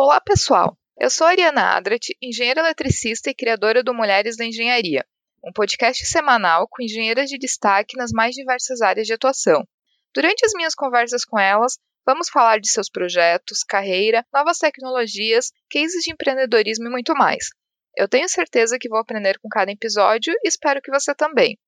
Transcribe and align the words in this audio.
Olá, 0.00 0.20
pessoal! 0.20 0.78
Eu 0.96 1.10
sou 1.10 1.26
Ariana 1.26 1.76
Adrat, 1.76 2.10
engenheira 2.22 2.60
eletricista 2.60 3.30
e 3.30 3.34
criadora 3.34 3.82
do 3.82 3.92
Mulheres 3.92 4.36
da 4.36 4.44
Engenharia, 4.44 5.04
um 5.44 5.50
podcast 5.52 6.06
semanal 6.06 6.68
com 6.68 6.80
engenheiras 6.80 7.28
de 7.28 7.36
destaque 7.36 7.96
nas 7.96 8.12
mais 8.12 8.32
diversas 8.32 8.80
áreas 8.80 9.08
de 9.08 9.14
atuação. 9.14 9.66
Durante 10.14 10.46
as 10.46 10.52
minhas 10.54 10.72
conversas 10.72 11.24
com 11.24 11.36
elas, 11.36 11.80
vamos 12.06 12.28
falar 12.28 12.60
de 12.60 12.70
seus 12.70 12.88
projetos, 12.88 13.64
carreira, 13.64 14.24
novas 14.32 14.58
tecnologias, 14.58 15.50
cases 15.68 16.04
de 16.04 16.12
empreendedorismo 16.12 16.86
e 16.86 16.90
muito 16.90 17.12
mais. 17.14 17.48
Eu 17.96 18.06
tenho 18.06 18.28
certeza 18.28 18.78
que 18.78 18.88
vou 18.88 19.00
aprender 19.00 19.36
com 19.40 19.48
cada 19.48 19.72
episódio 19.72 20.32
e 20.44 20.48
espero 20.48 20.80
que 20.80 20.92
você 20.92 21.12
também. 21.12 21.58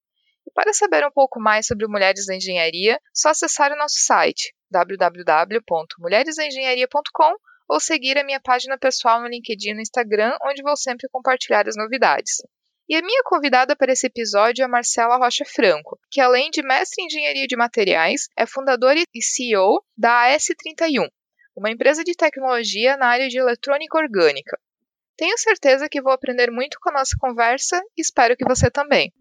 E 0.46 0.52
para 0.52 0.72
saber 0.72 1.04
um 1.04 1.10
pouco 1.10 1.40
mais 1.40 1.66
sobre 1.66 1.88
Mulheres 1.88 2.26
da 2.26 2.36
Engenharia, 2.36 3.00
só 3.12 3.30
acessar 3.30 3.72
o 3.72 3.76
nosso 3.76 3.96
site 3.98 4.54
www.mulheresdaengenharia.com 4.70 7.34
ou 7.71 7.79
seguir 7.79 8.18
a 8.18 8.25
minha 8.25 8.41
página 8.41 8.77
pessoal 8.77 9.21
no 9.21 9.29
LinkedIn 9.29 9.71
e 9.71 9.75
no 9.75 9.80
Instagram, 9.80 10.36
onde 10.43 10.61
vou 10.61 10.76
sempre 10.76 11.08
compartilhar 11.08 11.68
as 11.68 11.77
novidades. 11.77 12.43
E 12.89 12.96
a 12.96 13.00
minha 13.00 13.22
convidada 13.25 13.77
para 13.77 13.93
esse 13.93 14.08
episódio 14.08 14.64
é 14.64 14.67
Marcela 14.67 15.17
Rocha 15.17 15.44
Franco, 15.44 15.96
que 16.11 16.21
além 16.21 16.50
de 16.50 16.64
mestre 16.64 17.00
em 17.00 17.07
engenharia 17.07 17.46
de 17.46 17.57
materiais, 17.57 18.27
é 18.36 18.44
fundadora 18.44 18.99
e 19.14 19.22
CEO 19.22 19.85
da 19.96 20.35
AS31, 20.35 21.08
uma 21.57 21.71
empresa 21.71 22.03
de 22.03 22.17
tecnologia 22.17 22.96
na 22.96 23.07
área 23.07 23.29
de 23.29 23.39
eletrônica 23.39 23.96
orgânica. 23.96 24.58
Tenho 25.16 25.39
certeza 25.39 25.89
que 25.89 26.02
vou 26.02 26.13
aprender 26.13 26.50
muito 26.50 26.77
com 26.80 26.91
a 26.91 26.94
nossa 26.94 27.16
conversa 27.21 27.80
e 27.96 28.00
espero 28.00 28.36
que 28.36 28.44
você 28.44 28.68
também. 28.68 29.13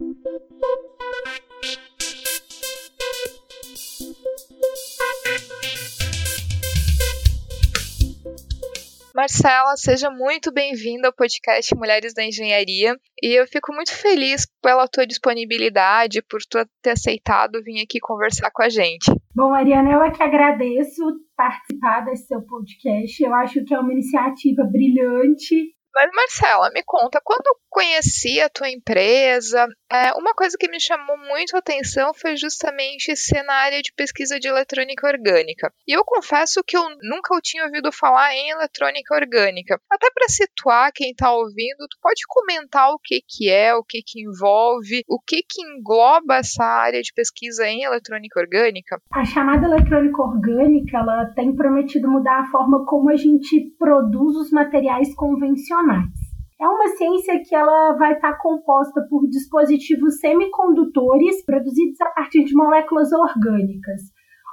Marcela, 9.20 9.76
seja 9.76 10.10
muito 10.10 10.50
bem-vinda 10.50 11.10
ao 11.10 11.14
podcast 11.14 11.76
Mulheres 11.76 12.14
da 12.14 12.24
Engenharia. 12.24 12.96
E 13.22 13.38
eu 13.38 13.46
fico 13.46 13.74
muito 13.74 13.94
feliz 13.94 14.48
pela 14.62 14.88
tua 14.88 15.06
disponibilidade, 15.06 16.22
por 16.22 16.40
tu 16.50 16.58
ter 16.82 16.92
aceitado 16.92 17.62
vir 17.62 17.84
aqui 17.84 18.00
conversar 18.00 18.50
com 18.50 18.64
a 18.64 18.70
gente. 18.70 19.12
Bom, 19.36 19.54
Ariana, 19.54 19.92
eu 19.92 20.02
é 20.02 20.10
que 20.10 20.24
agradeço 20.24 21.04
participar 21.36 22.06
desse 22.06 22.28
seu 22.28 22.42
podcast. 22.44 23.22
Eu 23.22 23.34
acho 23.34 23.62
que 23.66 23.74
é 23.74 23.80
uma 23.80 23.92
iniciativa 23.92 24.64
brilhante 24.64 25.68
mas, 25.94 26.10
Marcela, 26.14 26.70
me 26.72 26.84
conta, 26.86 27.20
quando 27.24 27.44
conheci 27.70 28.42
a 28.42 28.50
tua 28.50 28.70
empresa, 28.70 29.68
é, 29.92 30.12
uma 30.14 30.34
coisa 30.34 30.58
que 30.60 30.70
me 30.70 30.80
chamou 30.80 31.18
muito 31.18 31.56
a 31.56 31.60
atenção 31.60 32.14
foi 32.14 32.36
justamente 32.36 33.16
ser 33.16 33.44
na 33.44 33.54
área 33.54 33.82
de 33.82 33.94
pesquisa 33.94 34.40
de 34.40 34.48
eletrônica 34.48 35.08
orgânica. 35.08 35.72
E 35.88 35.92
eu 35.96 36.04
confesso 36.04 36.64
que 36.66 36.76
eu 36.76 36.84
nunca 37.02 37.40
tinha 37.42 37.66
ouvido 37.66 37.92
falar 37.92 38.34
em 38.34 38.50
eletrônica 38.50 39.16
orgânica. 39.16 39.80
Até 39.90 40.10
para 40.12 40.28
situar 40.28 40.92
quem 40.94 41.12
está 41.12 41.32
ouvindo, 41.32 41.88
tu 41.90 41.98
pode 42.02 42.22
comentar 42.28 42.92
o 42.92 43.00
que, 43.00 43.22
que 43.28 43.50
é, 43.50 43.74
o 43.76 43.84
que, 43.84 44.02
que 44.06 44.22
envolve, 44.22 45.04
o 45.08 45.20
que, 45.20 45.44
que 45.48 45.62
engloba 45.62 46.38
essa 46.38 46.64
área 46.64 47.02
de 47.02 47.14
pesquisa 47.14 47.68
em 47.68 47.84
eletrônica 47.84 48.40
orgânica? 48.40 49.02
A 49.12 49.26
chamada 49.26 49.66
eletrônica 49.66 50.22
orgânica, 50.22 50.98
ela 50.98 51.26
tem 51.36 51.56
prometido 51.56 52.10
mudar 52.10 52.42
a 52.42 52.52
forma 52.52 52.86
como 52.86 53.10
a 53.10 53.16
gente 53.16 53.74
produz 53.78 54.36
os 54.36 54.52
materiais 54.52 55.14
convencionais 55.16 56.29
é 56.60 56.68
uma 56.68 56.88
ciência 56.90 57.42
que 57.48 57.56
ela 57.56 57.94
vai 57.94 58.14
estar 58.14 58.38
composta 58.38 59.02
por 59.10 59.28
dispositivos 59.30 60.20
semicondutores 60.20 61.44
produzidos 61.46 62.00
a 62.02 62.10
partir 62.10 62.44
de 62.44 62.54
moléculas 62.54 63.12
orgânicas, 63.14 64.02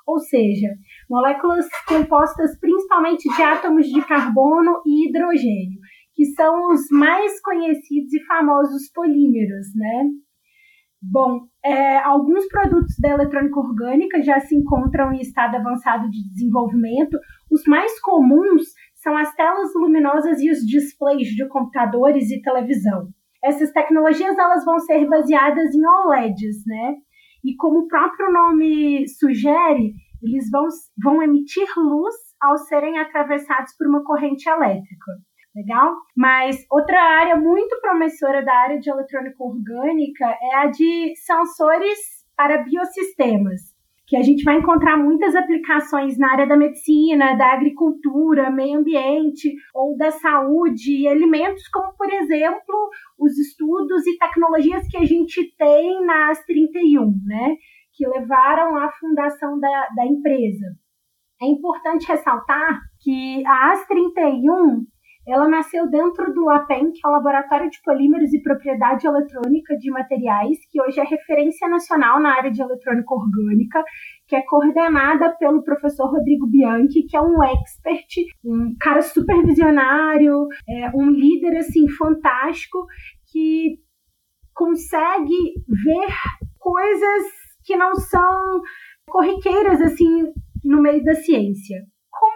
ou 0.06 0.20
seja, 0.20 0.68
moléculas 1.10 1.66
compostas 1.88 2.56
principalmente 2.60 3.28
de 3.34 3.42
átomos 3.42 3.88
de 3.88 4.00
carbono 4.06 4.80
e 4.86 5.08
hidrogênio, 5.08 5.80
que 6.14 6.26
são 6.26 6.72
os 6.72 6.88
mais 6.92 7.40
conhecidos 7.40 8.12
e 8.12 8.24
famosos 8.24 8.88
polímeros, 8.94 9.66
né? 9.74 10.10
Bom, 11.02 11.46
é, 11.64 11.98
alguns 11.98 12.46
produtos 12.48 12.96
da 12.98 13.10
eletrônica 13.10 13.60
orgânica 13.60 14.22
já 14.22 14.40
se 14.40 14.56
encontram 14.56 15.12
em 15.12 15.20
estado 15.20 15.56
avançado 15.56 16.08
de 16.08 16.26
desenvolvimento. 16.30 17.18
Os 17.50 17.64
mais 17.66 18.00
comuns 18.00 18.68
são 19.06 19.16
as 19.16 19.32
telas 19.36 19.72
luminosas 19.76 20.40
e 20.40 20.50
os 20.50 20.58
displays 20.66 21.28
de 21.28 21.46
computadores 21.48 22.28
e 22.28 22.42
televisão. 22.42 23.06
Essas 23.44 23.70
tecnologias 23.70 24.36
elas 24.36 24.64
vão 24.64 24.80
ser 24.80 25.06
baseadas 25.08 25.72
em 25.72 25.86
OLEDs, 25.86 26.66
né? 26.66 26.96
E 27.44 27.54
como 27.54 27.80
o 27.80 27.86
próprio 27.86 28.32
nome 28.32 29.06
sugere, 29.06 29.94
eles 30.20 30.50
vão, 30.50 30.66
vão 31.00 31.22
emitir 31.22 31.68
luz 31.76 32.16
ao 32.42 32.58
serem 32.58 32.98
atravessados 32.98 33.76
por 33.78 33.86
uma 33.86 34.02
corrente 34.02 34.48
elétrica. 34.48 35.12
Legal? 35.54 35.94
Mas 36.16 36.66
outra 36.68 37.00
área 37.00 37.36
muito 37.36 37.80
promissora 37.80 38.44
da 38.44 38.52
área 38.52 38.80
de 38.80 38.90
eletrônica 38.90 39.36
orgânica 39.38 40.36
é 40.42 40.56
a 40.56 40.66
de 40.66 41.14
sensores 41.14 41.96
para 42.36 42.64
biosistemas 42.64 43.75
que 44.06 44.16
a 44.16 44.22
gente 44.22 44.44
vai 44.44 44.56
encontrar 44.56 44.96
muitas 44.96 45.34
aplicações 45.34 46.16
na 46.16 46.30
área 46.30 46.46
da 46.46 46.56
medicina, 46.56 47.34
da 47.34 47.52
agricultura, 47.52 48.50
meio 48.50 48.78
ambiente 48.78 49.52
ou 49.74 49.96
da 49.96 50.12
saúde 50.12 50.92
e 50.92 51.08
alimentos, 51.08 51.66
como, 51.68 51.92
por 51.96 52.08
exemplo, 52.12 52.90
os 53.18 53.36
estudos 53.36 54.06
e 54.06 54.16
tecnologias 54.16 54.86
que 54.88 54.96
a 54.96 55.04
gente 55.04 55.52
tem 55.58 56.04
na 56.04 56.30
AS31, 56.30 57.12
né? 57.24 57.56
Que 57.94 58.06
levaram 58.06 58.76
à 58.76 58.92
fundação 58.92 59.58
da, 59.58 59.88
da 59.96 60.06
empresa. 60.06 60.66
É 61.42 61.46
importante 61.46 62.06
ressaltar 62.06 62.80
que 63.02 63.44
a 63.44 63.74
AS31 63.74 64.84
ela 65.26 65.48
nasceu 65.48 65.90
dentro 65.90 66.32
do 66.32 66.44
LAPEN, 66.44 66.92
que 66.92 67.00
é 67.04 67.08
o 67.08 67.12
Laboratório 67.12 67.68
de 67.68 67.82
Polímeros 67.82 68.32
e 68.32 68.40
Propriedade 68.40 69.06
Eletrônica 69.06 69.76
de 69.76 69.90
Materiais, 69.90 70.58
que 70.70 70.80
hoje 70.80 71.00
é 71.00 71.04
referência 71.04 71.68
nacional 71.68 72.20
na 72.20 72.36
área 72.36 72.50
de 72.50 72.62
eletrônica 72.62 73.12
orgânica, 73.12 73.82
que 74.28 74.36
é 74.36 74.42
coordenada 74.42 75.34
pelo 75.36 75.64
professor 75.64 76.10
Rodrigo 76.10 76.46
Bianchi, 76.46 77.02
que 77.02 77.16
é 77.16 77.20
um 77.20 77.42
expert, 77.42 78.08
um 78.44 78.74
cara 78.80 79.02
super 79.02 79.44
visionário, 79.44 80.46
é, 80.68 80.90
um 80.94 81.10
líder 81.10 81.56
assim 81.56 81.88
fantástico 81.88 82.86
que 83.32 83.78
consegue 84.54 85.54
ver 85.66 86.14
coisas 86.58 87.24
que 87.64 87.76
não 87.76 87.96
são 87.96 88.62
corriqueiras 89.08 89.80
assim 89.80 90.32
no 90.64 90.80
meio 90.80 91.02
da 91.02 91.14
ciência. 91.14 91.84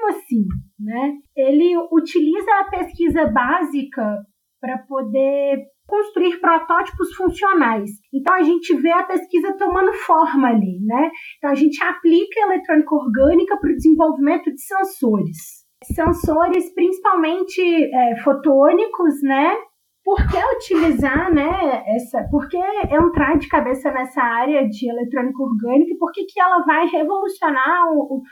Como 0.01 0.17
assim? 0.17 0.47
Né? 0.79 1.13
Ele 1.37 1.77
utiliza 1.93 2.51
a 2.61 2.71
pesquisa 2.71 3.27
básica 3.27 4.17
para 4.59 4.79
poder 4.79 5.59
construir 5.87 6.41
protótipos 6.41 7.13
funcionais. 7.15 7.91
Então 8.15 8.35
a 8.35 8.43
gente 8.43 8.75
vê 8.77 8.93
a 8.93 9.03
pesquisa 9.03 9.57
tomando 9.59 9.93
forma 9.93 10.49
ali, 10.49 10.79
né? 10.87 11.11
Então 11.37 11.51
a 11.51 11.55
gente 11.55 11.83
aplica 11.83 12.41
a 12.41 12.47
eletrônica 12.47 12.95
orgânica 12.95 13.59
para 13.59 13.71
o 13.71 13.75
desenvolvimento 13.75 14.51
de 14.53 14.61
sensores. 14.63 15.67
Sensores 15.83 16.73
principalmente 16.75 17.61
é, 17.61 18.17
fotônicos, 18.23 19.21
né? 19.23 19.57
Por 20.05 20.17
que 20.17 20.39
utilizar, 20.57 21.33
né, 21.33 21.85
essa, 21.95 22.27
por 22.31 22.49
que 22.49 22.57
entrar 22.57 23.37
de 23.37 23.47
cabeça 23.49 23.91
nessa 23.91 24.23
área 24.23 24.67
de 24.67 24.89
eletrônica 24.89 25.43
orgânica 25.43 25.93
e 25.93 25.99
por 25.99 26.11
que, 26.11 26.25
que 26.25 26.41
ela 26.41 26.65
vai 26.65 26.87
revolucionar 26.87 27.87
o, 27.93 28.17
o 28.17 28.23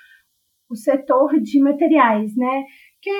setor 0.76 1.38
de 1.40 1.60
materiais, 1.60 2.36
né? 2.36 2.64
Que 3.00 3.10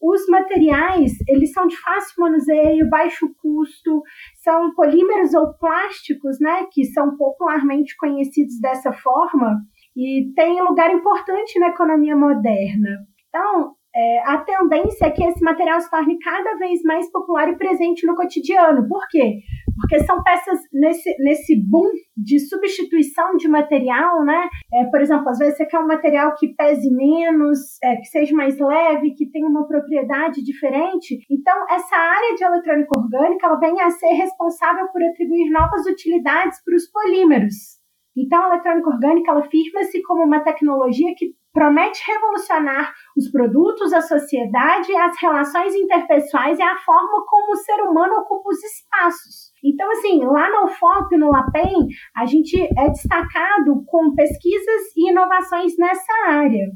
os 0.00 0.26
materiais, 0.28 1.12
eles 1.26 1.52
são 1.52 1.66
de 1.66 1.76
fácil 1.76 2.14
manuseio, 2.18 2.88
baixo 2.88 3.26
custo, 3.40 4.02
são 4.42 4.74
polímeros 4.74 5.34
ou 5.34 5.54
plásticos, 5.54 6.38
né, 6.38 6.66
que 6.70 6.84
são 6.84 7.16
popularmente 7.16 7.96
conhecidos 7.96 8.60
dessa 8.60 8.92
forma 8.92 9.56
e 9.96 10.32
têm 10.34 10.62
lugar 10.62 10.92
importante 10.92 11.58
na 11.58 11.68
economia 11.68 12.14
moderna. 12.14 13.06
Então, 13.28 13.74
é, 13.94 14.18
a 14.26 14.38
tendência 14.38 15.06
é 15.06 15.10
que 15.10 15.24
esse 15.24 15.42
material 15.42 15.80
se 15.80 15.90
torne 15.90 16.18
cada 16.18 16.54
vez 16.58 16.82
mais 16.82 17.10
popular 17.10 17.48
e 17.48 17.56
presente 17.56 18.06
no 18.06 18.14
cotidiano. 18.14 18.86
Por 18.86 19.08
quê? 19.08 19.38
Porque 19.80 20.02
são 20.04 20.22
peças 20.22 20.58
nesse, 20.72 21.14
nesse 21.18 21.56
boom 21.68 21.90
de 22.16 22.38
substituição 22.40 23.36
de 23.36 23.46
material, 23.48 24.24
né? 24.24 24.48
É, 24.72 24.84
por 24.86 25.00
exemplo, 25.00 25.28
às 25.28 25.38
vezes 25.38 25.56
você 25.56 25.66
quer 25.66 25.78
um 25.78 25.86
material 25.86 26.34
que 26.34 26.54
pese 26.54 26.90
menos, 26.90 27.58
é, 27.82 27.96
que 27.96 28.06
seja 28.06 28.34
mais 28.34 28.58
leve, 28.58 29.14
que 29.14 29.30
tenha 29.30 29.46
uma 29.46 29.66
propriedade 29.66 30.42
diferente. 30.42 31.18
Então, 31.30 31.54
essa 31.70 31.96
área 31.96 32.34
de 32.34 32.44
eletrônica 32.44 32.98
orgânica 32.98 33.46
ela 33.46 33.60
vem 33.60 33.80
a 33.80 33.90
ser 33.90 34.12
responsável 34.14 34.88
por 34.88 35.02
atribuir 35.02 35.50
novas 35.50 35.86
utilidades 35.86 36.62
para 36.64 36.74
os 36.74 36.90
polímeros. 36.90 37.54
Então, 38.16 38.42
a 38.42 38.48
eletrônica 38.48 38.88
orgânica 38.88 39.30
ela 39.30 39.42
firma-se 39.42 40.02
como 40.02 40.24
uma 40.24 40.40
tecnologia 40.40 41.14
que 41.16 41.34
promete 41.52 42.02
revolucionar 42.06 42.92
os 43.16 43.30
produtos, 43.30 43.92
a 43.92 44.02
sociedade, 44.02 44.94
as 44.94 45.20
relações 45.20 45.74
interpessoais 45.74 46.58
e 46.58 46.62
a 46.62 46.76
forma 46.78 47.24
como 47.26 47.52
o 47.52 47.56
ser 47.56 47.80
humano 47.82 48.14
ocupa 48.16 48.50
os 48.50 48.62
espaços. 48.62 49.45
Então, 49.66 49.90
assim, 49.90 50.24
lá 50.24 50.48
no 50.48 50.66
UFOP, 50.66 51.16
no 51.16 51.28
LAPEN, 51.28 51.88
a 52.14 52.24
gente 52.24 52.56
é 52.56 52.88
destacado 52.88 53.82
com 53.86 54.14
pesquisas 54.14 54.96
e 54.96 55.10
inovações 55.10 55.76
nessa 55.76 56.12
área. 56.28 56.70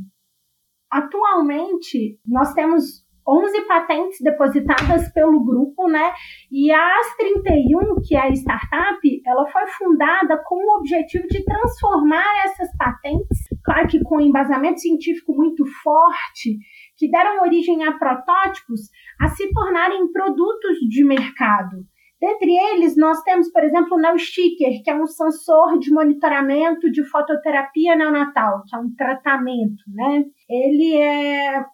Atualmente, 0.91 2.19
nós 2.27 2.53
temos 2.53 3.09
11 3.29 3.63
patentes 3.69 4.19
depositadas 4.21 5.09
pelo 5.13 5.45
grupo, 5.45 5.89
né? 5.89 6.13
E 6.51 6.73
a 6.73 6.79
AS31, 6.79 8.01
que 8.05 8.17
é 8.17 8.23
a 8.23 8.31
startup, 8.31 9.23
ela 9.25 9.47
foi 9.47 9.69
fundada 9.69 10.43
com 10.45 10.57
o 10.57 10.79
objetivo 10.79 11.29
de 11.29 11.45
transformar 11.45 12.27
essas 12.45 12.77
patentes, 12.77 13.39
claro 13.65 13.87
que 13.87 14.03
com 14.03 14.21
embasamento 14.21 14.81
científico 14.81 15.33
muito 15.33 15.65
forte, 15.81 16.59
que 16.97 17.09
deram 17.09 17.43
origem 17.43 17.85
a 17.85 17.93
protótipos, 17.93 18.81
a 19.21 19.29
se 19.29 19.49
tornarem 19.53 20.11
produtos 20.11 20.79
de 20.89 21.05
mercado. 21.05 21.87
Dentre 22.21 22.55
eles, 22.73 22.97
nós 22.97 23.23
temos, 23.23 23.51
por 23.51 23.65
exemplo, 23.65 23.97
o 23.97 24.01
NeoSticker, 24.01 24.83
que 24.85 24.91
é 24.91 24.95
um 24.95 25.07
sensor 25.07 25.79
de 25.79 25.91
monitoramento 25.91 26.91
de 26.91 27.03
fototerapia 27.05 27.97
neonatal, 27.97 28.63
que 28.67 28.77
é 28.77 28.79
um 28.79 28.95
tratamento, 28.95 29.83
né? 29.89 30.25
Ele 30.49 30.97
é 30.97 31.65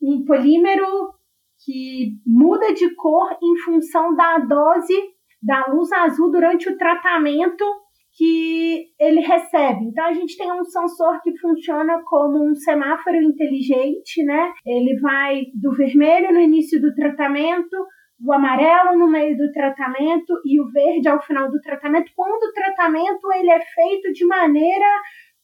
um 0.00 0.24
polímero 0.24 0.86
que 1.64 2.12
muda 2.24 2.72
de 2.72 2.94
cor 2.94 3.36
em 3.42 3.56
função 3.64 4.14
da 4.14 4.38
dose 4.38 4.94
da 5.42 5.66
luz 5.66 5.90
azul 5.92 6.30
durante 6.30 6.68
o 6.68 6.76
tratamento 6.78 7.64
que 8.16 8.86
ele 8.98 9.20
recebe. 9.20 9.84
Então 9.84 10.06
a 10.06 10.12
gente 10.12 10.36
tem 10.36 10.50
um 10.50 10.64
sensor 10.64 11.20
que 11.22 11.36
funciona 11.38 12.00
como 12.04 12.48
um 12.48 12.54
semáforo 12.54 13.20
inteligente, 13.20 14.24
né? 14.24 14.52
Ele 14.64 14.98
vai 15.00 15.42
do 15.54 15.72
vermelho 15.72 16.32
no 16.32 16.40
início 16.40 16.80
do 16.80 16.94
tratamento 16.94 17.76
o 18.24 18.32
amarelo 18.32 18.98
no 18.98 19.08
meio 19.08 19.36
do 19.36 19.52
tratamento 19.52 20.40
e 20.44 20.60
o 20.60 20.70
verde 20.70 21.08
ao 21.08 21.22
final 21.22 21.50
do 21.50 21.60
tratamento, 21.60 22.10
quando 22.14 22.42
o 22.44 22.52
tratamento 22.52 23.32
ele 23.34 23.50
é 23.50 23.60
feito 23.60 24.12
de 24.12 24.24
maneira 24.26 24.86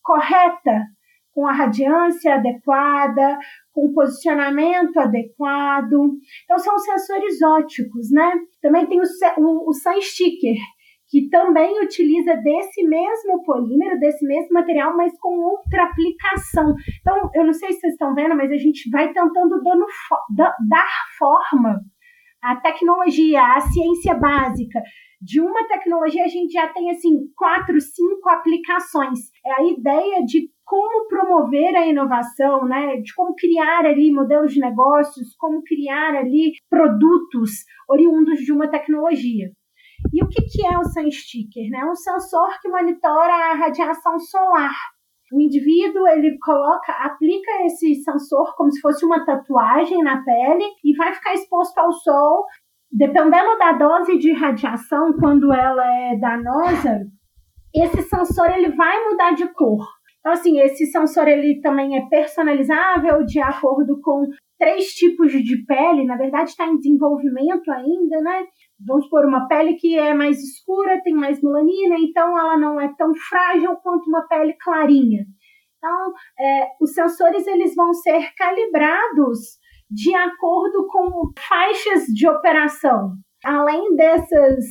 correta, 0.03 0.87
com 1.35 1.47
a 1.47 1.53
radiância 1.53 2.35
adequada, 2.35 3.39
com 3.73 3.87
o 3.87 3.95
posicionamento 3.95 4.99
adequado. 4.99 6.13
Então, 6.45 6.59
são 6.59 6.79
sensores 6.79 7.41
óticos, 7.43 8.11
né? 8.11 8.33
Também 8.61 8.87
tem 8.87 9.01
o, 9.01 9.05
o, 9.39 9.71
o 9.71 9.73
Sun 9.73 10.01
Sticker, 10.01 10.57
que 11.09 11.29
também 11.31 11.83
utiliza 11.83 12.37
desse 12.37 12.87
mesmo 12.87 13.43
polímero, 13.45 13.99
desse 13.99 14.27
mesmo 14.27 14.53
material, 14.53 14.95
mas 14.97 15.13
com 15.19 15.35
outra 15.39 15.85
aplicação. 15.85 16.75
Então, 17.01 17.31
eu 17.35 17.45
não 17.47 17.53
sei 17.53 17.73
se 17.73 17.81
vocês 17.81 17.93
estão 17.95 18.15
vendo, 18.15 18.37
mas 18.37 18.51
a 18.51 18.57
gente 18.57 18.91
vai 18.91 19.13
tentando 19.13 19.63
dando, 19.63 19.87
dar 20.69 20.89
forma 21.19 21.81
a 22.43 22.57
tecnologia, 22.57 23.41
a 23.41 23.61
ciência 23.61 24.15
básica. 24.15 24.83
De 25.21 25.41
uma 25.41 25.69
tecnologia, 25.69 26.25
a 26.25 26.29
gente 26.29 26.53
já 26.53 26.67
tem 26.69 26.91
assim 26.91 27.29
quatro, 27.37 27.81
cinco 27.81 28.29
aplicações. 28.29 29.21
É 29.47 29.61
a 29.61 29.65
ideia 29.65 30.25
de 30.25 30.51
como 30.65 31.07
promover 31.07 31.77
a 31.77 31.87
inovação, 31.87 32.65
né? 32.65 32.97
De 32.97 33.15
como 33.15 33.35
criar 33.37 33.85
ali 33.85 34.13
modelos 34.13 34.53
de 34.53 34.61
negócios, 34.61 35.37
como 35.39 35.63
criar 35.63 36.17
ali 36.17 36.53
produtos 36.69 37.51
oriundos 37.89 38.41
de 38.41 38.53
uma 38.53 38.69
tecnologia. 38.69 39.51
E 40.13 40.25
o 40.25 40.29
que, 40.29 40.67
é 40.67 40.77
o 40.77 40.85
Sun 40.85 41.11
Sticker? 41.11 41.71
Né? 41.71 41.79
É 41.79 41.85
um 41.85 41.95
sensor 41.95 42.61
que 42.61 42.69
monitora 42.69 43.33
a 43.33 43.55
radiação 43.55 44.19
solar. 44.19 44.75
O 45.33 45.41
indivíduo 45.41 46.07
ele 46.09 46.37
coloca, 46.39 46.93
aplica 46.93 47.51
esse 47.65 47.95
sensor 48.03 48.55
como 48.55 48.71
se 48.71 48.81
fosse 48.81 49.05
uma 49.05 49.25
tatuagem 49.25 50.03
na 50.03 50.23
pele 50.23 50.65
e 50.85 50.95
vai 50.95 51.15
ficar 51.15 51.33
exposto 51.33 51.79
ao 51.79 51.91
sol. 51.93 52.45
Dependendo 52.91 53.57
da 53.59 53.73
dose 53.73 54.19
de 54.19 54.33
radiação, 54.33 55.15
quando 55.19 55.51
ela 55.51 55.85
é 56.11 56.19
danosa, 56.19 57.07
esse 57.75 58.03
sensor 58.03 58.51
ele 58.51 58.73
vai 58.77 59.09
mudar 59.09 59.33
de 59.33 59.49
cor. 59.55 59.87
Então, 60.21 60.33
assim, 60.33 60.61
esse 60.61 60.87
sensor 60.87 61.27
ele 61.27 61.61
também 61.63 61.97
é 61.97 62.07
personalizável 62.09 63.25
de 63.25 63.41
acordo 63.41 63.99
com 64.03 64.27
três 64.59 64.93
tipos 64.93 65.33
de 65.33 65.65
pele. 65.65 66.05
Na 66.05 66.17
verdade, 66.17 66.51
está 66.51 66.67
em 66.67 66.77
desenvolvimento 66.77 67.71
ainda, 67.73 68.21
né? 68.21 68.45
Vamos 68.87 69.05
supor, 69.05 69.25
uma 69.27 69.47
pele 69.47 69.75
que 69.75 69.99
é 69.99 70.15
mais 70.15 70.39
escura, 70.39 71.01
tem 71.03 71.15
mais 71.15 71.43
melanina, 71.43 71.97
então 71.99 72.39
ela 72.39 72.57
não 72.57 72.81
é 72.81 72.93
tão 72.97 73.15
frágil 73.15 73.77
quanto 73.83 74.09
uma 74.09 74.27
pele 74.27 74.55
clarinha. 74.61 75.25
Então, 75.77 76.13
é, 76.39 76.69
os 76.81 76.93
sensores 76.93 77.47
eles 77.47 77.75
vão 77.75 77.93
ser 77.93 78.33
calibrados 78.37 79.39
de 79.91 80.15
acordo 80.15 80.87
com 80.87 81.33
faixas 81.49 82.05
de 82.07 82.29
operação. 82.29 83.15
Além 83.45 83.95
dessas, 83.97 84.65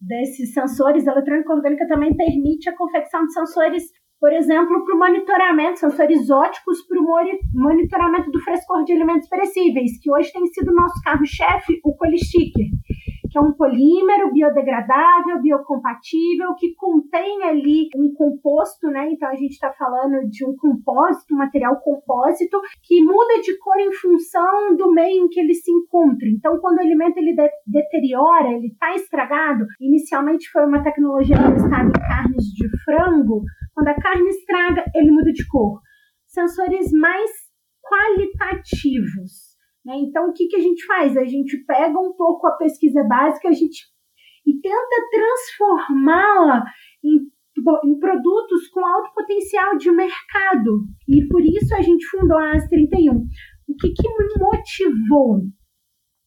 desses 0.00 0.54
sensores, 0.54 1.06
a 1.06 1.12
eletrônica 1.12 1.52
orgânica 1.52 1.86
também 1.86 2.16
permite 2.16 2.68
a 2.68 2.76
confecção 2.76 3.26
de 3.26 3.34
sensores, 3.34 3.84
por 4.18 4.32
exemplo, 4.32 4.84
para 4.84 4.94
o 4.94 4.98
monitoramento, 4.98 5.80
sensores 5.80 6.30
óticos 6.30 6.80
para 6.86 6.98
o 6.98 7.04
monitoramento 7.54 8.30
do 8.30 8.40
frescor 8.40 8.84
de 8.84 8.94
alimentos 8.94 9.28
perecíveis, 9.28 10.00
que 10.02 10.10
hoje 10.10 10.32
tem 10.32 10.46
sido 10.46 10.74
nosso 10.74 11.00
carro-chefe, 11.04 11.78
o 11.84 11.94
Colisticker 11.94 12.66
que 13.30 13.38
é 13.38 13.40
um 13.40 13.52
polímero 13.52 14.32
biodegradável, 14.32 15.40
biocompatível, 15.40 16.54
que 16.56 16.74
contém 16.74 17.42
ali 17.44 17.88
um 17.96 18.12
composto, 18.14 18.88
né? 18.88 19.10
Então 19.12 19.28
a 19.28 19.34
gente 19.34 19.52
está 19.52 19.72
falando 19.72 20.28
de 20.28 20.44
um 20.44 20.56
compósito, 20.56 21.34
um 21.34 21.38
material 21.38 21.76
compósito, 21.80 22.60
que 22.82 23.02
muda 23.02 23.40
de 23.42 23.58
cor 23.58 23.78
em 23.78 23.92
função 23.92 24.76
do 24.76 24.92
meio 24.92 25.24
em 25.24 25.28
que 25.28 25.40
ele 25.40 25.54
se 25.54 25.70
encontra. 25.70 26.28
Então, 26.28 26.58
quando 26.58 26.78
o 26.78 26.80
alimento 26.80 27.18
ele 27.18 27.34
de 27.34 27.48
deteriora, 27.66 28.52
ele 28.52 28.68
está 28.68 28.94
estragado, 28.94 29.64
inicialmente 29.80 30.50
foi 30.50 30.66
uma 30.66 30.82
tecnologia 30.82 31.36
testada 31.36 31.88
em 31.88 31.92
carnes 31.92 32.44
de 32.44 32.68
frango, 32.84 33.42
quando 33.74 33.88
a 33.88 33.94
carne 33.94 34.28
estraga, 34.28 34.84
ele 34.94 35.10
muda 35.10 35.32
de 35.32 35.46
cor. 35.46 35.80
Sensores 36.26 36.90
mais 36.92 37.30
qualitativos? 37.82 39.47
Então, 39.96 40.28
o 40.28 40.32
que, 40.32 40.46
que 40.46 40.56
a 40.56 40.60
gente 40.60 40.84
faz? 40.86 41.16
A 41.16 41.24
gente 41.24 41.64
pega 41.64 41.98
um 41.98 42.12
pouco 42.12 42.46
a 42.46 42.56
pesquisa 42.56 43.02
básica 43.04 43.48
a 43.48 43.52
gente, 43.52 43.86
e 44.46 44.60
tenta 44.60 45.08
transformá-la 45.10 46.64
em, 47.04 47.16
em, 47.84 47.98
produtos 47.98 48.68
com 48.68 48.84
alto 48.84 49.12
potencial 49.14 49.76
de 49.76 49.90
mercado. 49.90 50.84
E 51.08 51.26
por 51.28 51.42
isso 51.42 51.74
a 51.74 51.82
gente 51.82 52.06
fundou 52.06 52.38
a 52.38 52.52
AS31. 52.54 53.24
O 53.68 53.74
que, 53.76 53.90
que 53.90 54.08
me 54.08 54.44
motivou? 54.44 55.42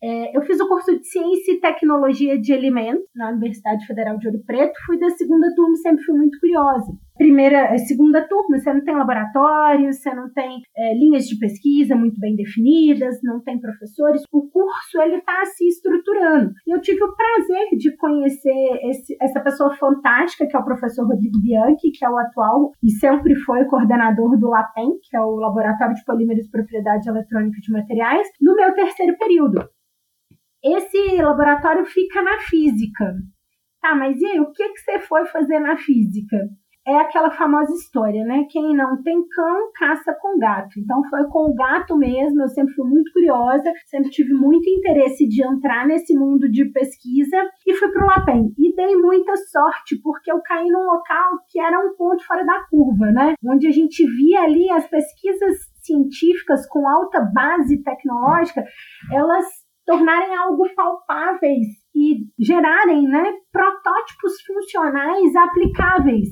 É, 0.04 0.36
eu 0.36 0.42
fiz 0.42 0.60
o 0.60 0.68
curso 0.68 0.98
de 0.98 1.08
Ciência 1.08 1.54
e 1.54 1.60
Tecnologia 1.60 2.40
de 2.40 2.54
Alimentos 2.54 3.06
na 3.16 3.30
Universidade 3.30 3.86
Federal 3.86 4.18
de 4.18 4.28
Ouro 4.28 4.42
Preto. 4.46 4.74
Fui 4.86 5.00
da 5.00 5.10
segunda 5.12 5.54
turma 5.56 5.74
e 5.74 5.78
sempre 5.78 6.04
fui 6.04 6.16
muito 6.18 6.40
curiosa. 6.40 6.92
Primeira, 7.22 7.78
segunda 7.78 8.28
turma, 8.28 8.58
você 8.58 8.74
não 8.74 8.84
tem 8.84 8.96
laboratório, 8.96 9.94
você 9.94 10.12
não 10.12 10.34
tem 10.34 10.60
é, 10.76 10.96
linhas 10.96 11.26
de 11.26 11.38
pesquisa 11.38 11.96
muito 11.96 12.20
bem 12.20 12.36
definidas, 12.36 13.20
não 13.22 13.40
tem 13.40 13.60
professores. 13.60 14.24
O 14.32 14.50
curso 14.50 15.00
ele 15.00 15.18
está 15.18 15.46
se 15.46 15.68
estruturando. 15.68 16.51
Eu 16.66 16.82
tive 16.82 17.04
o 17.04 17.16
prazer 17.16 17.78
de 17.78 17.96
conhecer 17.98 18.80
esse, 18.90 19.16
essa 19.22 19.40
pessoa 19.40 19.72
fantástica 19.75 20.48
que 20.48 20.58
é 20.58 20.60
o 20.60 20.66
professor 20.66 21.06
Rodrigo 21.06 21.40
Bianchi, 21.40 21.92
que 21.92 22.04
é 22.04 22.10
o 22.10 22.18
atual 22.18 22.72
e 22.82 22.90
sempre 22.90 23.36
foi 23.36 23.66
coordenador 23.66 24.40
do 24.40 24.50
LAPEN, 24.50 24.90
que 25.04 25.16
é 25.16 25.22
o 25.22 25.36
Laboratório 25.36 25.94
de 25.94 26.04
Polímeros 26.04 26.48
e 26.48 26.50
Propriedade 26.50 27.08
Eletrônica 27.08 27.62
de 27.62 27.72
Materiais, 27.72 28.28
no 28.42 28.56
meu 28.56 28.74
terceiro 28.74 29.16
período. 29.20 29.70
Esse 30.63 31.22
laboratório 31.22 31.86
fica 31.86 32.24
na 32.24 32.40
física. 32.40 33.13
Tá, 33.80 33.94
mas 33.94 34.20
e 34.20 34.25
aí, 34.25 34.40
o 34.40 34.51
que, 34.51 34.70
que 34.70 34.80
você 34.80 35.00
foi 35.00 35.25
fazer 35.25 35.60
na 35.60 35.78
física? 35.78 36.38
É 36.88 36.98
aquela 36.98 37.30
famosa 37.30 37.72
história, 37.74 38.24
né? 38.24 38.48
Quem 38.50 38.76
não 38.76 39.04
tem 39.04 39.16
cão, 39.28 39.72
caça 39.76 40.16
com 40.20 40.40
gato. 40.40 40.80
Então 40.80 41.04
foi 41.10 41.28
com 41.30 41.52
o 41.52 41.54
gato 41.54 41.96
mesmo, 41.96 42.42
eu 42.42 42.48
sempre 42.48 42.74
fui 42.74 42.90
muito 42.90 43.12
curiosa, 43.14 43.72
sempre 43.86 44.10
tive 44.10 44.34
muito 44.34 44.68
interesse 44.68 45.28
de 45.28 45.46
entrar 45.46 45.86
nesse 45.86 46.18
mundo 46.18 46.50
de 46.50 46.66
pesquisa 46.72 47.38
e 47.68 47.76
fui 47.76 47.88
para 47.92 48.04
o 48.04 48.08
LAPEN. 48.08 48.54
E 48.58 48.76
dei 48.76 48.96
muita 48.96 49.36
sorte, 49.36 50.02
porque 50.02 50.32
eu 50.32 50.42
caí 50.42 50.68
num 50.68 50.86
local 50.86 51.38
que 51.50 51.60
era 51.60 51.78
um 51.80 51.96
ponto 51.96 52.26
fora 52.26 52.44
da 52.44 52.66
curva, 52.68 53.12
né? 53.12 53.36
Onde 53.46 53.68
a 53.68 53.72
gente 53.72 54.04
via 54.16 54.42
ali 54.42 54.68
as 54.72 54.88
pesquisas 54.88 55.58
científicas 55.84 56.68
com 56.68 56.88
alta 56.88 57.22
base 57.32 57.82
tecnológica, 57.84 58.64
elas 59.12 59.46
tornarem 59.86 60.36
algo 60.36 60.64
palpáveis 60.76 61.68
e 61.94 62.26
gerarem 62.40 63.08
né, 63.08 63.34
protótipos 63.52 64.42
funcionais 64.42 65.36
aplicáveis 65.36 66.30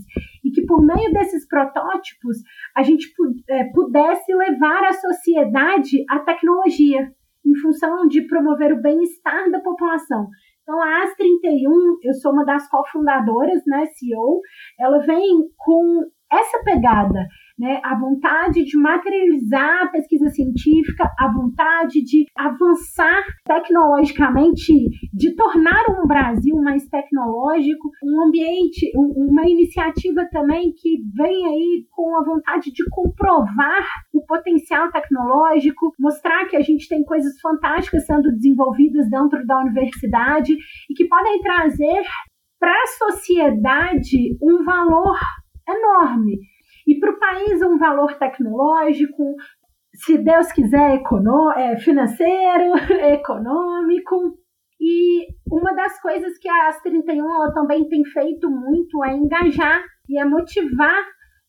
e 0.50 0.52
que 0.52 0.66
por 0.66 0.84
meio 0.84 1.14
desses 1.14 1.48
protótipos 1.48 2.38
a 2.76 2.82
gente 2.82 3.08
é, 3.48 3.66
pudesse 3.66 4.34
levar 4.34 4.84
a 4.84 4.94
sociedade 4.94 6.04
à 6.10 6.20
tecnologia 6.20 7.12
em 7.46 7.56
função 7.62 8.08
de 8.08 8.24
promover 8.24 8.74
o 8.74 8.82
bem-estar 8.82 9.50
da 9.52 9.60
população. 9.60 10.28
Então, 10.64 10.82
a 10.82 11.06
AS31, 11.06 11.98
eu 12.04 12.14
sou 12.16 12.32
uma 12.32 12.46
das 12.46 12.68
cofundadoras, 12.70 13.62
né, 13.66 13.86
CEO, 13.86 14.42
ela 14.80 15.00
vem 15.00 15.50
com 15.58 16.04
essa 16.32 16.64
pegada 16.64 17.28
né, 17.60 17.82
a 17.84 18.00
vontade 18.00 18.64
de 18.64 18.78
materializar 18.78 19.84
a 19.84 19.88
pesquisa 19.88 20.30
científica, 20.30 21.12
a 21.20 21.32
vontade 21.32 22.02
de 22.02 22.26
avançar 22.36 23.22
tecnologicamente, 23.44 24.74
de 25.14 25.36
tornar 25.36 25.84
um 25.90 26.08
Brasil 26.08 26.56
mais 26.62 26.88
tecnológico, 26.88 27.90
um 28.04 28.28
ambiente, 28.28 28.90
uma 28.96 29.48
iniciativa 29.48 30.26
também 30.32 30.72
que 30.72 31.04
vem 31.14 31.46
aí 31.48 31.86
com 31.92 32.18
a 32.18 32.24
vontade 32.24 32.72
de 32.72 32.90
comprovar 32.90 33.86
o 34.14 34.26
potencial 34.26 34.90
tecnológico, 34.92 35.94
mostrar 36.00 36.48
que 36.48 36.56
a 36.56 36.62
gente 36.62 36.88
tem 36.88 37.04
coisas 37.04 37.40
fantásticas 37.42 38.06
sendo 38.06 38.32
desenvolvidas 38.32 39.10
dentro 39.10 39.46
da 39.46 39.60
universidade 39.60 40.56
e 40.90 40.94
que 40.94 41.08
podem 41.08 41.42
trazer 41.42 42.04
para 42.60 42.74
a 42.74 43.12
sociedade 43.12 44.38
um 44.42 44.64
valor 44.64 45.18
enorme. 45.68 46.40
E 46.90 47.00
para 47.00 47.12
o 47.12 47.20
país 47.20 47.62
um 47.62 47.78
valor 47.78 48.18
tecnológico, 48.18 49.36
se 49.94 50.18
Deus 50.18 50.52
quiser, 50.52 50.96
é, 51.56 51.78
financeiro, 51.78 52.74
econômico. 53.14 54.40
E 54.82 55.28
uma 55.52 55.72
das 55.76 56.02
coisas 56.02 56.36
que 56.40 56.50
a 56.50 56.70
AS 56.70 56.82
31 56.82 57.24
ela 57.24 57.54
também 57.54 57.88
tem 57.88 58.04
feito 58.06 58.50
muito 58.50 59.06
é 59.06 59.16
engajar 59.16 59.84
e 60.10 60.20
é 60.20 60.26
motivar 60.26 61.00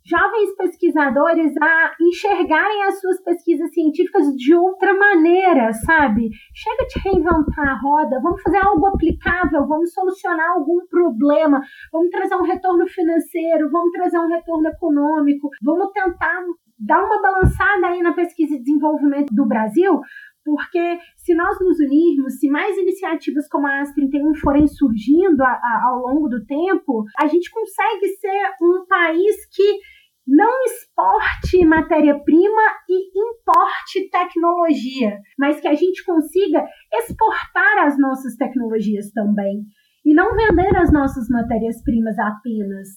jovens 0.04 0.54
pesquisadores 0.56 1.54
a 1.60 1.94
enxergarem 2.00 2.82
as 2.84 3.00
suas 3.00 3.22
pesquisas 3.22 3.72
científicas 3.72 4.26
de 4.34 4.54
outra 4.54 4.94
maneira, 4.94 5.72
sabe? 5.72 6.30
Chega 6.54 6.86
de 6.86 7.00
reinventar 7.00 7.68
a 7.68 7.80
roda, 7.80 8.20
vamos 8.22 8.42
fazer 8.42 8.58
algo 8.58 8.86
aplicável, 8.86 9.66
vamos 9.66 9.92
solucionar 9.92 10.50
algum 10.50 10.86
problema, 10.88 11.60
vamos 11.92 12.10
trazer 12.10 12.36
um 12.36 12.44
retorno 12.44 12.86
financeiro, 12.86 13.70
vamos 13.70 13.92
trazer 13.92 14.18
um 14.18 14.28
retorno 14.28 14.68
econômico, 14.68 15.48
vamos 15.62 15.92
tentar 15.92 16.44
dar 16.80 17.04
uma 17.04 17.20
balançada 17.20 17.88
aí 17.88 18.00
na 18.00 18.14
pesquisa 18.14 18.54
e 18.54 18.58
desenvolvimento 18.58 19.34
do 19.34 19.46
Brasil, 19.46 20.00
porque 20.44 20.98
se 21.16 21.34
nós 21.34 21.58
nos 21.60 21.78
unirmos, 21.78 22.38
se 22.38 22.48
mais 22.48 22.76
iniciativas 22.76 23.48
como 23.48 23.66
a 23.66 23.80
AS 23.80 23.92
31 23.94 24.34
forem 24.36 24.66
surgindo 24.66 25.42
a, 25.42 25.50
a, 25.50 25.82
ao 25.88 25.98
longo 25.98 26.28
do 26.28 26.44
tempo, 26.44 27.04
a 27.18 27.26
gente 27.26 27.50
consegue 27.50 28.08
ser 28.16 28.50
um 28.62 28.86
país 28.86 29.36
que 29.54 29.78
não 30.26 30.64
exporte 30.64 31.64
matéria-prima 31.64 32.62
e 32.88 33.10
importe 33.18 34.08
tecnologia, 34.10 35.18
mas 35.38 35.60
que 35.60 35.66
a 35.68 35.74
gente 35.74 36.04
consiga 36.04 36.64
exportar 36.92 37.86
as 37.86 37.98
nossas 37.98 38.36
tecnologias 38.36 39.10
também 39.12 39.64
e 40.04 40.14
não 40.14 40.34
vender 40.34 40.76
as 40.76 40.92
nossas 40.92 41.28
matérias-primas 41.28 42.16
apenas. 42.18 42.88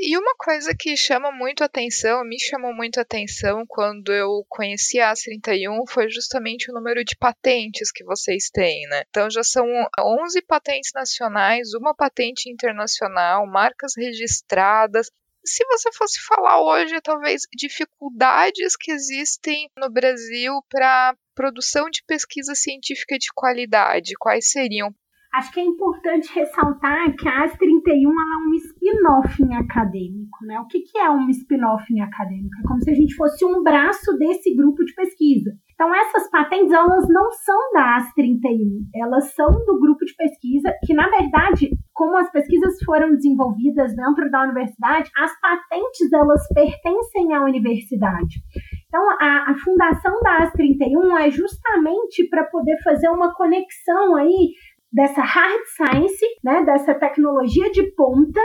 E 0.00 0.16
uma 0.16 0.32
coisa 0.36 0.72
que 0.78 0.96
chama 0.96 1.32
muito 1.32 1.64
atenção, 1.64 2.22
me 2.24 2.38
chamou 2.38 2.72
muito 2.72 3.00
atenção 3.00 3.64
quando 3.66 4.12
eu 4.12 4.46
conheci 4.48 5.00
a 5.00 5.12
AS31 5.12 5.88
foi 5.88 6.08
justamente 6.08 6.70
o 6.70 6.74
número 6.74 7.04
de 7.04 7.16
patentes 7.16 7.90
que 7.90 8.04
vocês 8.04 8.48
têm, 8.48 8.86
né? 8.86 9.02
Então 9.10 9.28
já 9.28 9.42
são 9.42 9.66
11 10.00 10.40
patentes 10.42 10.92
nacionais, 10.94 11.74
uma 11.74 11.96
patente 11.96 12.48
internacional, 12.48 13.44
marcas 13.44 13.94
registradas. 13.96 15.10
Se 15.44 15.64
você 15.66 15.90
fosse 15.92 16.20
falar 16.20 16.62
hoje, 16.62 17.00
talvez, 17.00 17.42
dificuldades 17.52 18.76
que 18.76 18.92
existem 18.92 19.68
no 19.76 19.90
Brasil 19.90 20.62
para 20.68 21.16
produção 21.34 21.90
de 21.90 22.04
pesquisa 22.04 22.54
científica 22.54 23.18
de 23.18 23.32
qualidade, 23.34 24.14
quais 24.16 24.48
seriam? 24.48 24.94
Acho 25.34 25.52
que 25.52 25.60
é 25.60 25.64
importante 25.64 26.32
ressaltar 26.34 27.14
que 27.16 27.28
a 27.28 27.44
AS 27.44 27.56
31 27.58 28.10
é 28.10 28.48
um 28.48 28.54
spin-off 28.54 29.42
em 29.42 29.54
acadêmico. 29.56 30.38
Né? 30.42 30.58
O 30.60 30.66
que, 30.66 30.80
que 30.80 30.96
é 30.96 31.10
um 31.10 31.28
spin-off 31.28 31.84
em 31.92 32.00
acadêmico? 32.00 32.54
É 32.58 32.66
como 32.66 32.82
se 32.82 32.90
a 32.90 32.94
gente 32.94 33.14
fosse 33.14 33.44
um 33.44 33.62
braço 33.62 34.16
desse 34.16 34.54
grupo 34.54 34.82
de 34.84 34.94
pesquisa. 34.94 35.52
Então, 35.74 35.94
essas 35.94 36.28
patentes, 36.30 36.72
elas 36.72 37.06
não 37.08 37.30
são 37.30 37.72
da 37.72 37.96
AS 37.96 38.12
31, 38.14 38.88
elas 38.96 39.32
são 39.34 39.46
do 39.64 39.78
grupo 39.78 40.04
de 40.04 40.12
pesquisa, 40.16 40.74
que, 40.84 40.92
na 40.92 41.08
verdade, 41.08 41.70
como 41.92 42.16
as 42.16 42.28
pesquisas 42.32 42.82
foram 42.84 43.14
desenvolvidas 43.14 43.94
dentro 43.94 44.28
da 44.28 44.42
universidade, 44.42 45.08
as 45.16 45.40
patentes, 45.40 46.12
elas 46.12 46.48
pertencem 46.48 47.32
à 47.32 47.44
universidade. 47.44 48.42
Então, 48.88 49.08
a, 49.20 49.52
a 49.52 49.54
fundação 49.62 50.20
da 50.20 50.38
AS 50.38 50.52
31 50.52 51.16
é 51.18 51.30
justamente 51.30 52.28
para 52.28 52.42
poder 52.44 52.76
fazer 52.82 53.08
uma 53.10 53.32
conexão 53.34 54.16
aí 54.16 54.54
dessa 54.92 55.22
hard 55.22 55.62
science, 55.76 56.26
né, 56.42 56.64
dessa 56.64 56.94
tecnologia 56.94 57.70
de 57.70 57.82
ponta 57.94 58.40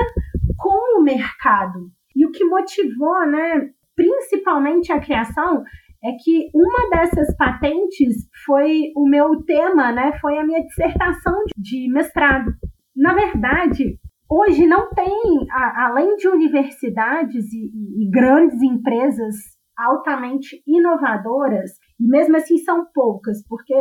com 0.57 0.99
o 0.99 1.03
mercado. 1.03 1.89
E 2.15 2.25
o 2.25 2.31
que 2.31 2.43
motivou, 2.45 3.25
né, 3.27 3.69
principalmente 3.95 4.91
a 4.91 4.99
criação 4.99 5.63
é 6.03 6.11
que 6.21 6.49
uma 6.53 6.89
dessas 6.89 7.35
patentes 7.37 8.27
foi 8.45 8.91
o 8.95 9.07
meu 9.07 9.41
tema, 9.43 9.91
né, 9.91 10.17
foi 10.19 10.37
a 10.37 10.45
minha 10.45 10.63
dissertação 10.63 11.43
de 11.57 11.91
mestrado. 11.91 12.51
Na 12.95 13.13
verdade, 13.13 13.97
hoje 14.29 14.67
não 14.67 14.89
tem, 14.89 15.47
além 15.77 16.15
de 16.17 16.27
universidades 16.27 17.51
e, 17.53 18.03
e 18.03 18.09
grandes 18.11 18.61
empresas 18.61 19.35
altamente 19.77 20.61
inovadoras, 20.67 21.71
e 21.99 22.07
mesmo 22.07 22.35
assim 22.35 22.57
são 22.57 22.85
poucas, 22.93 23.45
porque 23.47 23.73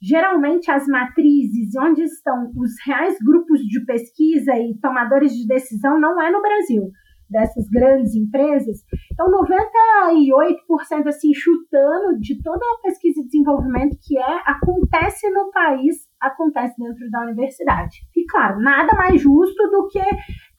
geralmente 0.00 0.70
as 0.70 0.86
matrizes 0.86 1.74
onde 1.76 2.02
estão 2.02 2.50
os 2.56 2.70
reais 2.86 3.16
grupos 3.24 3.60
de 3.60 3.84
pesquisa 3.84 4.52
e 4.56 4.78
tomadores 4.80 5.32
de 5.32 5.46
decisão 5.46 6.00
não 6.00 6.20
é 6.20 6.30
no 6.30 6.40
Brasil, 6.40 6.90
dessas 7.28 7.68
grandes 7.68 8.14
empresas. 8.14 8.78
Então, 9.12 9.26
98% 9.30 11.06
assim 11.06 11.32
chutando 11.34 12.18
de 12.18 12.40
toda 12.42 12.64
a 12.64 12.82
pesquisa 12.82 13.20
e 13.20 13.24
desenvolvimento 13.24 13.96
que 14.02 14.18
é 14.18 14.42
acontece 14.46 15.30
no 15.30 15.50
país, 15.50 15.96
acontece 16.20 16.74
dentro 16.78 17.08
da 17.10 17.22
universidade. 17.22 17.98
E 18.16 18.24
claro, 18.26 18.60
nada 18.60 18.96
mais 18.96 19.20
justo 19.20 19.70
do 19.70 19.88
que 19.88 20.00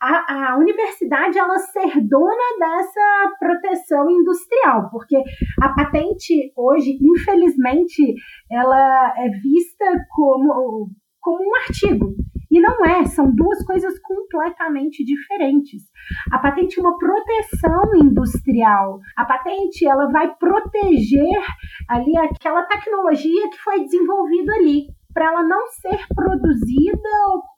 a, 0.01 0.51
a 0.51 0.57
universidade 0.57 1.37
ela 1.37 1.57
ser 1.57 2.01
dona 2.07 2.57
dessa 2.59 3.35
proteção 3.37 4.09
industrial, 4.09 4.89
porque 4.89 5.21
a 5.61 5.69
patente 5.69 6.53
hoje, 6.55 6.97
infelizmente, 7.01 8.15
ela 8.49 9.13
é 9.17 9.29
vista 9.29 9.85
como, 10.09 10.89
como 11.19 11.43
um 11.43 11.55
artigo. 11.55 12.15
E 12.51 12.59
não 12.59 12.83
é, 12.83 13.05
são 13.05 13.31
duas 13.31 13.63
coisas 13.63 13.99
completamente 13.99 15.03
diferentes. 15.03 15.83
A 16.31 16.39
patente 16.39 16.79
é 16.79 16.81
uma 16.81 16.97
proteção 16.97 17.95
industrial. 17.95 18.99
A 19.15 19.23
patente 19.23 19.85
ela 19.85 20.07
vai 20.07 20.33
proteger 20.35 21.39
ali 21.87 22.17
aquela 22.17 22.63
tecnologia 22.63 23.49
que 23.51 23.57
foi 23.59 23.81
desenvolvida 23.83 24.51
ali 24.55 24.87
para 25.13 25.25
ela 25.25 25.43
não 25.43 25.67
ser 25.67 25.99
produzida 26.13 27.09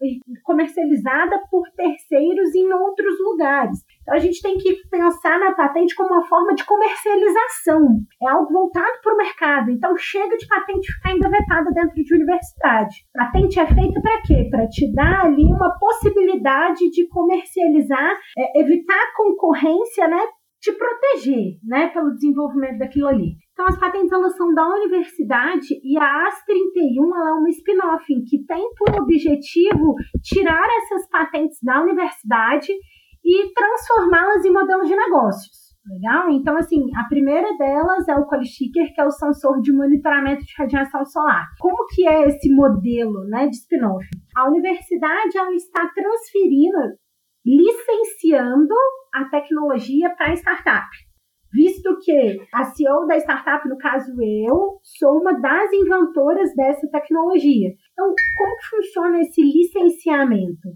e 0.02 0.20
comercializada 0.44 1.40
por 1.50 1.64
terceiros 1.76 2.56
em 2.56 2.72
outros 2.74 3.20
lugares. 3.20 3.80
Então 4.02 4.16
a 4.16 4.20
gente 4.20 4.42
tem 4.42 4.58
que 4.58 4.76
pensar 4.90 5.40
na 5.40 5.54
patente 5.54 5.96
como 5.96 6.14
uma 6.14 6.28
forma 6.28 6.54
de 6.56 6.66
comercialização. 6.66 8.00
É 8.22 8.30
algo 8.30 8.52
voltado 8.52 9.00
para 9.04 9.14
o 9.14 9.18
mercado. 9.18 9.72
Então 9.72 9.96
chega 9.98 10.38
de 10.38 10.48
patente 10.48 10.92
ficar 10.94 11.14
engavetada 11.14 11.72
dentro 11.72 12.04
de 12.04 12.16
universidade. 12.16 13.06
Patente 13.14 13.60
é 13.60 13.68
feita 13.68 14.02
para 14.02 14.22
quê? 14.24 14.48
Para 14.50 14.68
te 14.68 14.92
dar 14.94 15.26
ali 15.26 15.46
uma 15.46 15.78
possibilidade 15.78 16.90
de 16.90 17.08
comercializar, 17.08 18.18
é, 18.38 18.62
evitar 18.62 18.96
a 18.96 19.16
concorrência, 19.16 20.08
né? 20.08 20.22
Te 20.60 20.72
proteger, 20.74 21.58
né, 21.64 21.88
pelo 21.88 22.14
desenvolvimento 22.14 22.78
daquilo 22.78 23.08
ali. 23.08 23.34
Então, 23.54 23.68
as 23.68 23.78
patentes 23.78 24.12
elas 24.12 24.36
são 24.36 24.54
da 24.54 24.68
universidade 24.68 25.68
e 25.84 25.98
a 25.98 26.30
AS31 26.30 27.16
ela 27.16 27.30
é 27.30 27.34
uma 27.34 27.50
spin-off 27.50 28.06
que 28.28 28.46
tem 28.46 28.70
por 28.78 29.02
objetivo 29.02 29.96
tirar 30.24 30.68
essas 30.82 31.08
patentes 31.10 31.58
da 31.62 31.82
universidade 31.82 32.72
e 33.24 33.54
transformá-las 33.54 34.46
em 34.46 34.52
modelos 34.52 34.88
de 34.88 34.96
negócios. 34.96 35.62
Legal? 35.86 36.30
Então, 36.30 36.56
assim, 36.58 36.80
a 36.96 37.08
primeira 37.10 37.58
delas 37.58 38.08
é 38.08 38.16
o 38.16 38.28
Qualisticker, 38.28 38.94
que 38.94 39.02
é 39.02 39.06
o 39.06 39.12
sensor 39.12 39.60
de 39.62 39.74
monitoramento 39.74 40.44
de 40.44 40.54
radiação 40.58 41.04
solar. 41.06 41.48
Como 41.60 41.88
que 41.88 42.08
é 42.08 42.28
esse 42.28 42.54
modelo 42.54 43.26
né, 43.28 43.48
de 43.48 43.56
spin-off? 43.58 44.06
A 44.36 44.48
universidade 44.48 45.38
ela 45.38 45.54
está 45.54 45.88
transferindo, 45.94 46.78
licenciando 47.46 48.74
a 49.14 49.26
tecnologia 49.26 50.16
para 50.16 50.32
a 50.32 50.36
startup 50.36 50.88
visto 51.54 51.98
que 52.04 52.38
a 52.54 52.64
CEO 52.64 53.06
da 53.08 53.18
startup, 53.18 53.68
no 53.68 53.78
caso 53.78 54.12
eu, 54.22 54.80
sou 54.84 55.20
uma 55.20 55.34
das 55.40 55.72
inventoras 55.74 56.54
dessa 56.56 56.88
tecnologia. 56.90 57.70
Então, 57.92 58.14
como 58.38 58.56
funciona 58.70 59.20
esse 59.20 59.42
licenciamento? 59.42 60.70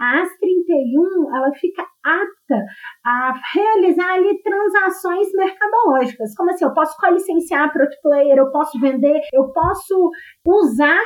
A 0.00 0.22
AS31 0.22 1.36
ela 1.36 1.52
fica 1.54 1.82
apta 2.04 2.64
a 3.04 3.32
realizar 3.54 4.14
ali 4.14 4.42
transações 4.42 5.28
mercadológicas. 5.32 6.34
Como 6.34 6.50
assim? 6.50 6.64
Eu 6.64 6.74
posso 6.74 6.96
licenciar 7.12 7.72
para 7.72 7.84
outro 7.84 7.98
player, 8.02 8.36
eu 8.36 8.50
posso 8.50 8.80
vender, 8.80 9.20
eu 9.32 9.52
posso 9.52 10.10
usar 10.44 11.00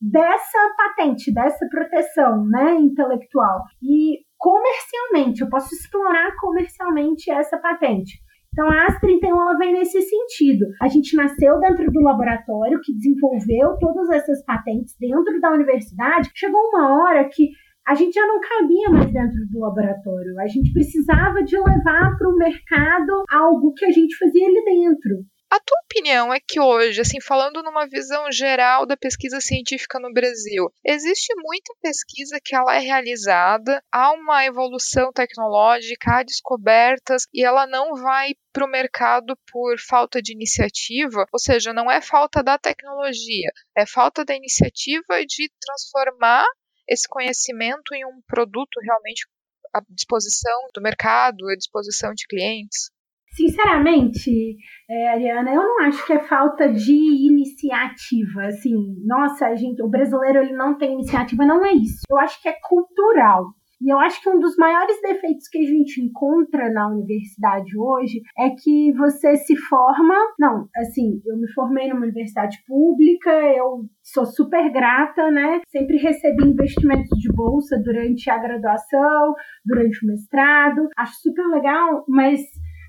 dessa 0.00 0.58
patente, 0.76 1.32
dessa 1.32 1.64
proteção 1.70 2.44
né, 2.46 2.74
intelectual. 2.74 3.60
E 3.80 4.18
comercialmente, 4.36 5.42
eu 5.42 5.48
posso 5.48 5.72
explorar 5.72 6.34
comercialmente 6.40 7.30
essa 7.30 7.56
patente. 7.58 8.18
Então 8.52 8.68
a 8.68 8.86
AS31 8.86 9.28
ela 9.28 9.56
vem 9.56 9.72
nesse 9.72 10.00
sentido. 10.02 10.66
A 10.80 10.88
gente 10.88 11.16
nasceu 11.16 11.58
dentro 11.58 11.90
do 11.90 12.02
laboratório 12.02 12.80
que 12.82 12.94
desenvolveu 12.94 13.78
todas 13.80 14.10
essas 14.10 14.44
patentes 14.44 14.94
dentro 15.00 15.40
da 15.40 15.52
universidade. 15.52 16.30
Chegou 16.34 16.60
uma 16.68 17.02
hora 17.02 17.28
que 17.28 17.48
a 17.86 17.94
gente 17.94 18.12
já 18.12 18.26
não 18.26 18.40
cabia 18.40 18.90
mais 18.90 19.12
dentro 19.12 19.38
do 19.50 19.58
laboratório. 19.58 20.38
A 20.38 20.46
gente 20.46 20.72
precisava 20.72 21.42
de 21.42 21.56
levar 21.56 22.16
para 22.16 22.28
o 22.28 22.36
mercado 22.36 23.24
algo 23.30 23.72
que 23.74 23.86
a 23.86 23.90
gente 23.90 24.16
fazia 24.16 24.46
ali 24.46 24.64
dentro. 24.64 25.24
A 25.52 25.60
tua 25.60 25.78
opinião 25.84 26.32
é 26.32 26.40
que 26.40 26.58
hoje, 26.58 27.02
assim, 27.02 27.20
falando 27.20 27.62
numa 27.62 27.86
visão 27.86 28.32
geral 28.32 28.86
da 28.86 28.96
pesquisa 28.96 29.38
científica 29.38 30.00
no 30.00 30.10
Brasil, 30.10 30.72
existe 30.82 31.30
muita 31.36 31.74
pesquisa 31.82 32.40
que 32.42 32.56
ela 32.56 32.74
é 32.74 32.78
realizada, 32.78 33.84
há 33.92 34.12
uma 34.12 34.46
evolução 34.46 35.12
tecnológica, 35.12 36.10
há 36.10 36.22
descobertas 36.22 37.24
e 37.34 37.44
ela 37.44 37.66
não 37.66 37.96
vai 37.96 38.30
para 38.50 38.64
o 38.64 38.70
mercado 38.70 39.36
por 39.52 39.78
falta 39.78 40.22
de 40.22 40.32
iniciativa, 40.32 41.26
ou 41.30 41.38
seja, 41.38 41.74
não 41.74 41.90
é 41.90 42.00
falta 42.00 42.42
da 42.42 42.56
tecnologia, 42.56 43.52
é 43.76 43.84
falta 43.84 44.24
da 44.24 44.34
iniciativa 44.34 45.22
de 45.28 45.52
transformar 45.60 46.46
esse 46.88 47.06
conhecimento 47.06 47.94
em 47.94 48.06
um 48.06 48.22
produto 48.26 48.80
realmente 48.80 49.26
à 49.74 49.82
disposição 49.90 50.70
do 50.72 50.80
mercado, 50.80 51.46
à 51.50 51.54
disposição 51.54 52.14
de 52.14 52.26
clientes. 52.26 52.90
Sinceramente, 53.32 54.56
é, 54.88 55.08
Ariana, 55.08 55.50
eu 55.52 55.62
não 55.62 55.80
acho 55.86 56.04
que 56.06 56.12
é 56.12 56.18
falta 56.20 56.68
de 56.68 56.92
iniciativa. 56.92 58.46
Assim, 58.46 58.74
nossa, 59.06 59.54
gente, 59.56 59.82
o 59.82 59.88
brasileiro 59.88 60.40
ele 60.40 60.52
não 60.52 60.76
tem 60.76 60.92
iniciativa, 60.92 61.46
não 61.46 61.64
é 61.64 61.72
isso. 61.72 62.02
Eu 62.10 62.18
acho 62.18 62.40
que 62.42 62.48
é 62.48 62.56
cultural. 62.62 63.54
E 63.82 63.92
eu 63.92 63.98
acho 63.98 64.22
que 64.22 64.28
um 64.28 64.38
dos 64.38 64.54
maiores 64.56 64.96
defeitos 65.02 65.48
que 65.48 65.58
a 65.58 65.62
gente 65.62 66.00
encontra 66.00 66.70
na 66.70 66.88
universidade 66.88 67.76
hoje 67.76 68.20
é 68.38 68.50
que 68.50 68.92
você 68.92 69.34
se 69.36 69.56
forma. 69.56 70.14
Não, 70.38 70.68
assim, 70.76 71.20
eu 71.26 71.36
me 71.36 71.50
formei 71.52 71.88
numa 71.88 72.04
universidade 72.04 72.58
pública, 72.64 73.30
eu 73.30 73.84
sou 74.00 74.24
super 74.24 74.70
grata, 74.70 75.32
né? 75.32 75.62
Sempre 75.66 75.96
recebi 75.96 76.44
investimentos 76.44 77.18
de 77.18 77.32
bolsa 77.32 77.76
durante 77.82 78.30
a 78.30 78.38
graduação, 78.38 79.34
durante 79.64 80.04
o 80.04 80.08
mestrado. 80.08 80.88
Acho 80.96 81.14
super 81.14 81.44
legal, 81.48 82.04
mas 82.06 82.40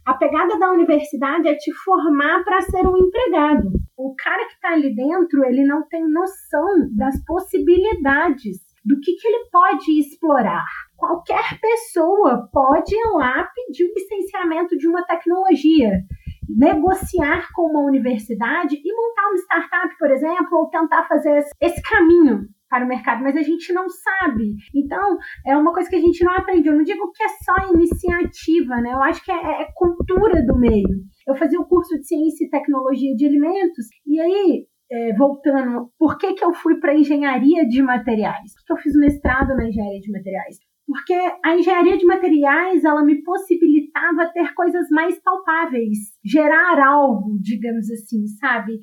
a 0.06 0.14
pegada 0.16 0.60
da 0.60 0.72
universidade 0.72 1.48
é 1.48 1.56
te 1.56 1.72
formar 1.84 2.44
para 2.44 2.62
ser 2.62 2.86
um 2.86 2.98
empregado. 2.98 3.72
O 3.98 4.14
cara 4.16 4.46
que 4.46 4.54
está 4.54 4.74
ali 4.74 4.94
dentro, 4.94 5.46
ele 5.46 5.64
não 5.66 5.88
tem 5.88 6.04
noção 6.10 6.90
das 6.92 7.24
possibilidades, 7.26 8.58
do 8.84 9.00
que, 9.00 9.14
que 9.14 9.28
ele 9.28 9.50
pode 9.50 9.98
explorar. 9.98 10.66
Qualquer 10.98 11.58
pessoa 11.60 12.50
pode 12.52 12.94
ir 12.94 13.12
lá 13.14 13.50
pedir 13.56 13.86
o 13.86 13.94
licenciamento 13.94 14.78
de 14.78 14.88
uma 14.88 15.04
tecnologia, 15.04 16.02
negociar 16.50 17.48
com 17.54 17.70
uma 17.70 17.86
universidade 17.86 18.76
e 18.76 18.94
montar 18.94 19.30
uma 19.30 19.38
startup, 19.38 19.98
por 19.98 20.12
exemplo, 20.12 20.58
ou 20.58 20.70
tentar 20.70 21.08
fazer 21.08 21.46
esse 21.62 21.82
caminho 21.82 22.48
para 22.74 22.86
o 22.86 22.88
mercado, 22.88 23.22
mas 23.22 23.38
a 23.38 23.44
gente 23.44 23.72
não 23.72 23.88
sabe. 23.88 24.56
Então, 24.74 25.16
é 25.46 25.56
uma 25.56 25.72
coisa 25.72 25.88
que 25.88 25.96
a 25.96 26.02
gente 26.02 26.24
não 26.26 26.34
aprende. 26.36 26.68
Eu 26.68 26.76
não 26.76 26.84
digo 26.84 27.12
que 27.12 27.22
é 27.22 27.28
só 27.30 27.54
iniciativa, 27.72 28.78
né? 28.82 28.94
Eu 28.94 29.04
acho 29.04 29.24
que 29.24 29.32
é, 29.32 29.62
é 29.62 29.68
cultura 29.76 30.44
do 30.44 30.58
meio. 30.58 30.90
Eu 31.28 31.36
fazia 31.36 31.60
o 31.60 31.62
um 31.62 31.68
curso 31.68 31.96
de 32.00 32.08
ciência 32.08 32.44
e 32.44 32.50
tecnologia 32.50 33.16
de 33.16 33.28
alimentos, 33.28 33.86
e 34.08 34.20
aí 34.20 34.66
é, 34.92 35.14
voltando, 35.16 35.92
por 36.00 36.18
que, 36.18 36.34
que 36.34 36.44
eu 36.44 36.52
fui 36.52 36.80
para 36.80 36.98
engenharia 36.98 37.64
de 37.68 37.80
materiais? 37.84 38.54
Por 38.56 38.66
que 38.66 38.74
eu 38.74 38.78
fiz 38.78 38.96
mestrado 38.96 39.56
na 39.56 39.68
engenharia 39.68 40.00
de 40.00 40.12
materiais? 40.12 40.58
Porque 40.88 41.14
a 41.46 41.56
engenharia 41.56 41.96
de 41.96 42.06
materiais 42.08 42.84
ela 42.84 43.06
me 43.06 43.22
possibilitava 43.22 44.32
ter 44.34 44.52
coisas 44.56 44.88
mais 44.90 45.22
palpáveis, 45.22 45.98
gerar 46.26 46.84
algo, 46.84 47.38
digamos 47.40 47.90
assim, 47.92 48.26
sabe? 48.40 48.80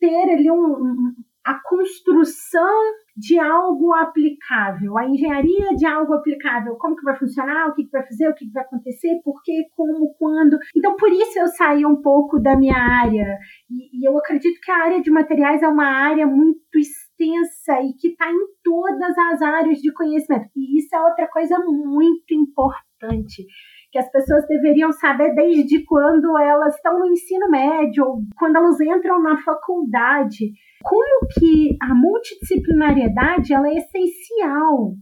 Ter 0.00 0.32
ali 0.32 0.50
um, 0.50 0.54
um 0.56 1.14
a 1.48 1.58
construção 1.62 2.78
de 3.16 3.38
algo 3.38 3.94
aplicável, 3.94 4.98
a 4.98 5.08
engenharia 5.08 5.74
de 5.74 5.86
algo 5.86 6.12
aplicável, 6.12 6.76
como 6.76 6.94
que 6.94 7.02
vai 7.02 7.18
funcionar, 7.18 7.68
o 7.68 7.74
que, 7.74 7.84
que 7.84 7.90
vai 7.90 8.02
fazer, 8.06 8.28
o 8.28 8.34
que, 8.34 8.44
que 8.44 8.52
vai 8.52 8.64
acontecer, 8.64 9.18
por 9.24 9.42
quê, 9.42 9.64
como, 9.74 10.14
quando. 10.18 10.58
Então, 10.76 10.94
por 10.96 11.10
isso 11.10 11.38
eu 11.38 11.46
saí 11.48 11.86
um 11.86 12.02
pouco 12.02 12.38
da 12.38 12.54
minha 12.54 12.76
área. 12.76 13.38
E, 13.70 13.98
e 13.98 14.06
eu 14.06 14.18
acredito 14.18 14.60
que 14.60 14.70
a 14.70 14.84
área 14.84 15.00
de 15.00 15.10
materiais 15.10 15.62
é 15.62 15.68
uma 15.68 15.86
área 15.86 16.26
muito 16.26 16.60
extensa 16.76 17.80
e 17.80 17.94
que 17.98 18.08
está 18.08 18.30
em 18.30 18.46
todas 18.62 19.16
as 19.16 19.40
áreas 19.40 19.78
de 19.78 19.90
conhecimento. 19.94 20.50
E 20.54 20.78
isso 20.78 20.94
é 20.94 21.00
outra 21.00 21.26
coisa 21.28 21.58
muito 21.60 22.34
importante 22.34 23.46
que 23.90 23.98
as 23.98 24.10
pessoas 24.10 24.46
deveriam 24.46 24.92
saber 24.92 25.34
desde 25.34 25.84
quando 25.84 26.38
elas 26.38 26.74
estão 26.74 26.98
no 26.98 27.06
ensino 27.06 27.48
médio 27.48 28.04
ou 28.04 28.22
quando 28.38 28.56
elas 28.56 28.80
entram 28.80 29.22
na 29.22 29.36
faculdade. 29.42 30.52
Como 30.82 31.28
que 31.38 31.76
a 31.82 31.94
multidisciplinariedade 31.94 33.52
ela 33.52 33.68
é 33.68 33.78
essencial 33.78 34.94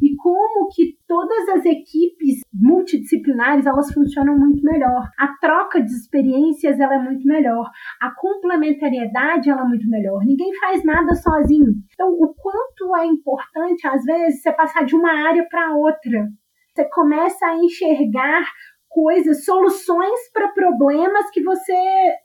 e 0.00 0.16
como 0.16 0.68
que 0.74 0.96
todas 1.06 1.48
as 1.50 1.64
equipes 1.64 2.40
multidisciplinares 2.52 3.66
elas 3.66 3.92
funcionam 3.92 4.36
muito 4.36 4.62
melhor. 4.62 5.08
A 5.16 5.28
troca 5.40 5.80
de 5.80 5.90
experiências 5.90 6.80
ela 6.80 6.96
é 6.96 6.98
muito 6.98 7.24
melhor. 7.26 7.70
A 8.00 8.10
complementariedade 8.10 9.48
ela 9.48 9.62
é 9.62 9.68
muito 9.68 9.88
melhor. 9.88 10.24
Ninguém 10.24 10.52
faz 10.58 10.84
nada 10.84 11.14
sozinho. 11.14 11.74
Então, 11.92 12.08
o 12.08 12.34
quanto 12.34 12.96
é 12.96 13.06
importante 13.06 13.86
às 13.86 14.02
vezes 14.04 14.42
você 14.42 14.52
passar 14.52 14.84
de 14.84 14.96
uma 14.96 15.28
área 15.28 15.46
para 15.48 15.74
outra 15.76 16.28
você 16.74 16.88
começa 16.88 17.46
a 17.46 17.56
enxergar 17.56 18.44
coisas, 18.88 19.44
soluções 19.44 20.20
para 20.32 20.52
problemas 20.52 21.30
que 21.30 21.42
você 21.42 21.72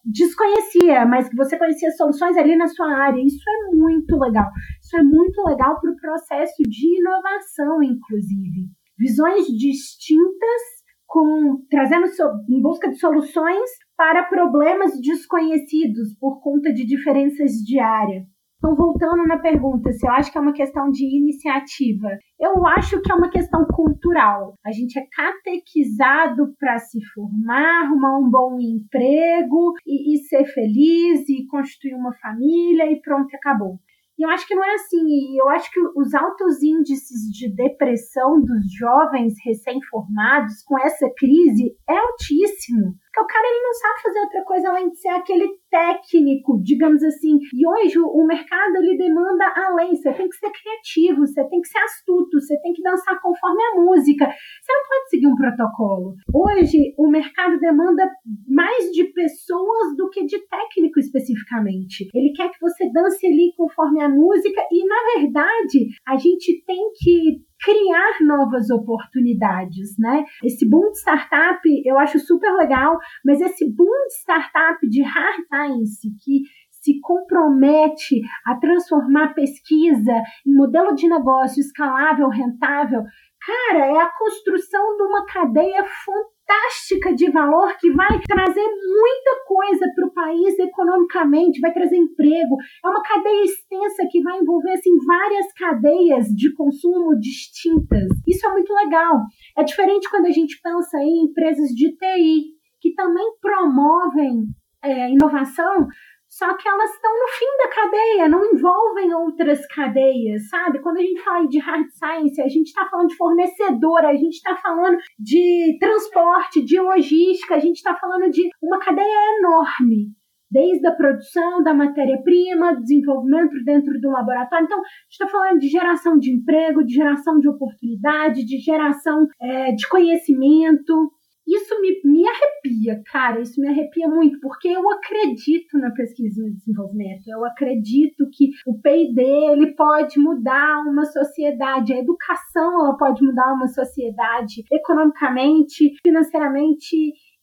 desconhecia, 0.03 1.05
mas 1.05 1.29
que 1.29 1.35
você 1.35 1.57
conhecia 1.57 1.91
soluções 1.91 2.35
ali 2.37 2.55
na 2.55 2.67
sua 2.67 2.93
área. 2.93 3.21
Isso 3.21 3.43
é 3.49 3.75
muito 3.75 4.17
legal. 4.17 4.49
Isso 4.81 4.97
é 4.97 5.03
muito 5.03 5.41
legal 5.43 5.79
para 5.79 5.91
o 5.91 5.95
processo 5.95 6.63
de 6.63 6.99
inovação, 6.99 7.81
inclusive. 7.83 8.69
Visões 8.97 9.45
distintas, 9.47 10.61
com 11.05 11.63
trazendo 11.69 12.05
em 12.49 12.61
busca 12.61 12.89
de 12.89 12.99
soluções 12.99 13.69
para 13.95 14.23
problemas 14.23 14.99
desconhecidos 14.99 16.17
por 16.19 16.41
conta 16.41 16.73
de 16.73 16.85
diferenças 16.85 17.51
de 17.51 17.79
área. 17.79 18.25
Então, 18.57 18.75
voltando 18.75 19.23
na 19.27 19.37
pergunta, 19.37 19.91
se 19.91 20.07
eu 20.07 20.11
acho 20.11 20.31
que 20.31 20.37
é 20.37 20.41
uma 20.41 20.53
questão 20.53 20.89
de 20.89 21.05
iniciativa, 21.05 22.07
eu 22.39 22.65
acho 22.65 22.99
que 23.01 23.11
é 23.11 23.15
uma 23.15 23.29
questão 23.29 23.63
cultural. 23.65 24.55
A 24.65 24.71
gente 24.71 24.97
é 24.97 25.05
catequizado 25.15 26.55
para 26.59 26.79
se 26.79 26.99
formar, 27.13 27.83
arrumar 27.83 28.17
um 28.17 28.29
bom 28.29 28.57
emprego 28.59 29.73
e, 29.85 30.15
e 30.15 30.23
ser 30.23 30.43
feliz 30.45 31.29
e 31.29 31.45
construir 31.47 31.93
uma 31.93 32.13
família 32.15 32.91
e 32.91 32.99
pronto, 32.99 33.27
acabou. 33.35 33.77
E 34.17 34.25
eu 34.25 34.29
acho 34.31 34.47
que 34.47 34.55
não 34.55 34.63
é 34.63 34.73
assim. 34.73 35.05
E 35.05 35.39
eu 35.39 35.47
acho 35.49 35.71
que 35.71 35.79
os 35.79 36.13
altos 36.15 36.63
índices 36.63 37.29
de 37.31 37.53
depressão 37.53 38.41
dos 38.41 38.73
jovens 38.75 39.35
recém-formados 39.45 40.63
com 40.65 40.79
essa 40.79 41.07
crise 41.15 41.75
é 41.87 41.95
altíssimo. 41.95 42.95
Porque 43.17 43.21
o 43.21 43.25
cara 43.25 43.47
ele 43.47 43.63
não 43.63 43.73
sabe 43.73 44.01
fazer 44.01 44.19
outra 44.19 44.43
coisa 44.43 44.69
além 44.69 44.89
de 44.89 44.99
ser 44.99 45.09
aquele 45.09 45.49
técnico, 45.71 46.61
digamos 46.61 47.01
assim. 47.03 47.39
E 47.53 47.67
hoje 47.67 47.97
o 47.99 48.25
mercado 48.25 48.75
ele 48.77 48.97
demanda 48.97 49.45
além. 49.55 49.95
Você 49.95 50.13
tem 50.13 50.29
que 50.29 50.35
ser 50.35 50.51
criativo, 50.51 51.25
você 51.25 51.43
tem 51.49 51.61
que 51.61 51.67
ser 51.67 51.79
astuto, 51.79 52.39
você 52.39 52.59
tem 52.61 52.73
que 52.73 52.81
dançar 52.83 53.19
conforme 53.19 53.61
a 53.63 53.81
música. 53.81 54.25
Você 54.25 54.73
não 54.73 54.87
pode 54.87 55.09
seguir 55.09 55.27
um 55.27 55.35
protocolo. 55.35 56.15
Hoje 56.31 56.93
o 56.97 57.09
mercado 57.09 57.59
demanda 57.59 58.07
mais 58.47 58.91
de 58.91 59.05
pessoas 59.05 59.95
do 59.97 60.09
que 60.09 60.25
de 60.25 60.37
técnico 60.47 60.99
especificamente. 60.99 62.07
Ele 62.13 62.31
quer 62.33 62.49
que 62.49 62.59
você 62.61 62.89
dance 62.91 63.25
ali 63.25 63.51
conforme 63.57 64.03
a 64.03 64.09
música 64.09 64.61
e 64.71 64.85
na 64.85 65.21
verdade 65.21 65.87
a 66.07 66.17
gente 66.17 66.63
tem 66.65 66.91
que 66.99 67.47
criar 67.59 68.17
novas 68.21 68.69
oportunidades, 68.69 69.97
né? 69.97 70.25
Esse 70.43 70.67
boom 70.69 70.91
de 70.91 70.99
startup 70.99 71.59
eu 71.85 71.97
acho 71.97 72.19
super 72.19 72.53
legal, 72.53 72.97
mas 73.25 73.41
esse 73.41 73.65
boom 73.73 74.07
de 74.07 74.13
startup 74.15 74.87
de 74.87 75.01
hard 75.01 75.45
science 75.47 76.07
que 76.23 76.41
se 76.69 76.99
compromete 77.01 78.21
a 78.45 78.55
transformar 78.55 79.33
pesquisa 79.33 80.13
em 80.45 80.53
modelo 80.53 80.95
de 80.95 81.09
negócio 81.09 81.59
escalável, 81.59 82.29
rentável, 82.29 83.01
cara, 83.45 83.85
é 83.85 83.97
a 83.99 84.11
construção 84.17 84.95
de 84.95 85.03
uma 85.03 85.25
cadeia 85.25 85.83
fantástica 85.83 86.36
fantástica 86.47 87.13
de 87.13 87.29
valor 87.29 87.75
que 87.77 87.91
vai 87.91 88.19
trazer 88.25 88.63
muita 88.63 89.43
coisa 89.45 89.85
para 89.93 90.07
o 90.07 90.13
país 90.13 90.57
economicamente, 90.57 91.59
vai 91.59 91.73
trazer 91.73 91.97
emprego. 91.97 92.55
É 92.83 92.87
uma 92.87 93.03
cadeia 93.03 93.43
extensa 93.43 94.07
que 94.09 94.21
vai 94.21 94.39
envolver 94.39 94.71
assim, 94.71 94.95
várias 95.05 95.53
cadeias 95.53 96.27
de 96.27 96.53
consumo 96.53 97.19
distintas. 97.19 98.07
Isso 98.25 98.47
é 98.47 98.51
muito 98.51 98.73
legal. 98.73 99.19
É 99.57 99.63
diferente 99.63 100.09
quando 100.09 100.27
a 100.27 100.31
gente 100.31 100.59
pensa 100.61 100.97
em 100.99 101.25
empresas 101.25 101.69
de 101.69 101.91
TI, 101.91 102.55
que 102.79 102.93
também 102.93 103.25
promovem 103.41 104.45
é, 104.83 105.11
inovação, 105.11 105.87
só 106.37 106.55
que 106.55 106.67
elas 106.67 106.91
estão 106.91 107.11
no 107.11 107.27
fim 107.29 107.57
da 107.57 107.69
cadeia, 107.69 108.29
não 108.29 108.45
envolvem 108.45 109.11
outras 109.15 109.65
cadeias, 109.67 110.47
sabe? 110.49 110.79
Quando 110.83 110.97
a 110.97 111.01
gente 111.01 111.23
fala 111.23 111.47
de 111.47 111.57
hard 111.57 111.89
science, 111.89 112.39
a 112.39 112.47
gente 112.47 112.67
está 112.67 112.87
falando 112.87 113.07
de 113.07 113.15
fornecedor, 113.15 114.05
a 114.05 114.13
gente 114.13 114.35
está 114.35 114.55
falando 114.55 114.97
de 115.17 115.77
transporte, 115.79 116.63
de 116.63 116.79
logística, 116.79 117.55
a 117.55 117.59
gente 117.59 117.77
está 117.77 117.95
falando 117.95 118.29
de 118.29 118.47
uma 118.61 118.77
cadeia 118.77 119.39
enorme 119.39 120.15
desde 120.49 120.87
a 120.87 120.95
produção 120.95 121.61
da 121.61 121.73
matéria-prima, 121.73 122.79
desenvolvimento 122.79 123.53
dentro 123.65 123.99
do 123.99 124.09
laboratório. 124.09 124.65
Então, 124.65 124.79
a 124.79 124.81
gente 124.81 125.11
está 125.11 125.27
falando 125.27 125.59
de 125.59 125.67
geração 125.67 126.17
de 126.17 126.31
emprego, 126.31 126.85
de 126.85 126.93
geração 126.93 127.39
de 127.39 127.49
oportunidade, 127.49 128.45
de 128.45 128.57
geração 128.59 129.27
é, 129.41 129.71
de 129.71 129.87
conhecimento. 129.89 131.11
Isso 131.47 131.79
me, 131.79 132.01
me 132.03 132.27
arrepia, 132.27 133.01
cara, 133.09 133.39
isso 133.39 133.61
me 133.61 133.69
arrepia 133.69 134.07
muito, 134.09 134.37
porque 134.41 134.67
eu 134.67 134.89
acredito 134.91 135.77
na 135.77 135.91
pesquisa 135.91 136.41
e 136.41 136.49
no 136.49 136.53
desenvolvimento, 136.53 137.25
eu 137.27 137.45
acredito 137.45 138.29
que 138.33 138.49
o 138.65 138.77
P&D 138.81 139.21
ele 139.21 139.73
pode 139.73 140.19
mudar 140.19 140.81
uma 140.85 141.05
sociedade, 141.05 141.93
a 141.93 141.99
educação 141.99 142.81
ela 142.81 142.97
pode 142.97 143.23
mudar 143.23 143.53
uma 143.53 143.67
sociedade 143.67 144.65
economicamente, 144.69 145.95
financeiramente 146.05 146.95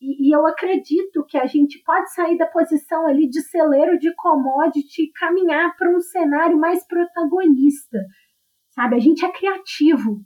e, 0.04 0.28
e, 0.28 0.36
eu 0.36 0.46
acredito 0.46 1.24
que 1.26 1.38
a 1.38 1.46
gente 1.46 1.82
pode 1.82 2.12
sair 2.12 2.36
da 2.36 2.46
posição 2.46 3.06
ali 3.06 3.26
de 3.26 3.40
celeiro 3.40 3.98
de 3.98 4.14
commodity 4.16 5.04
e 5.04 5.12
caminhar 5.12 5.74
para 5.78 5.88
um 5.88 6.00
cenário 6.00 6.58
mais 6.58 6.86
protagonista, 6.86 7.98
sabe? 8.74 8.96
A 8.96 8.98
gente 8.98 9.24
é 9.24 9.32
criativo. 9.32 10.20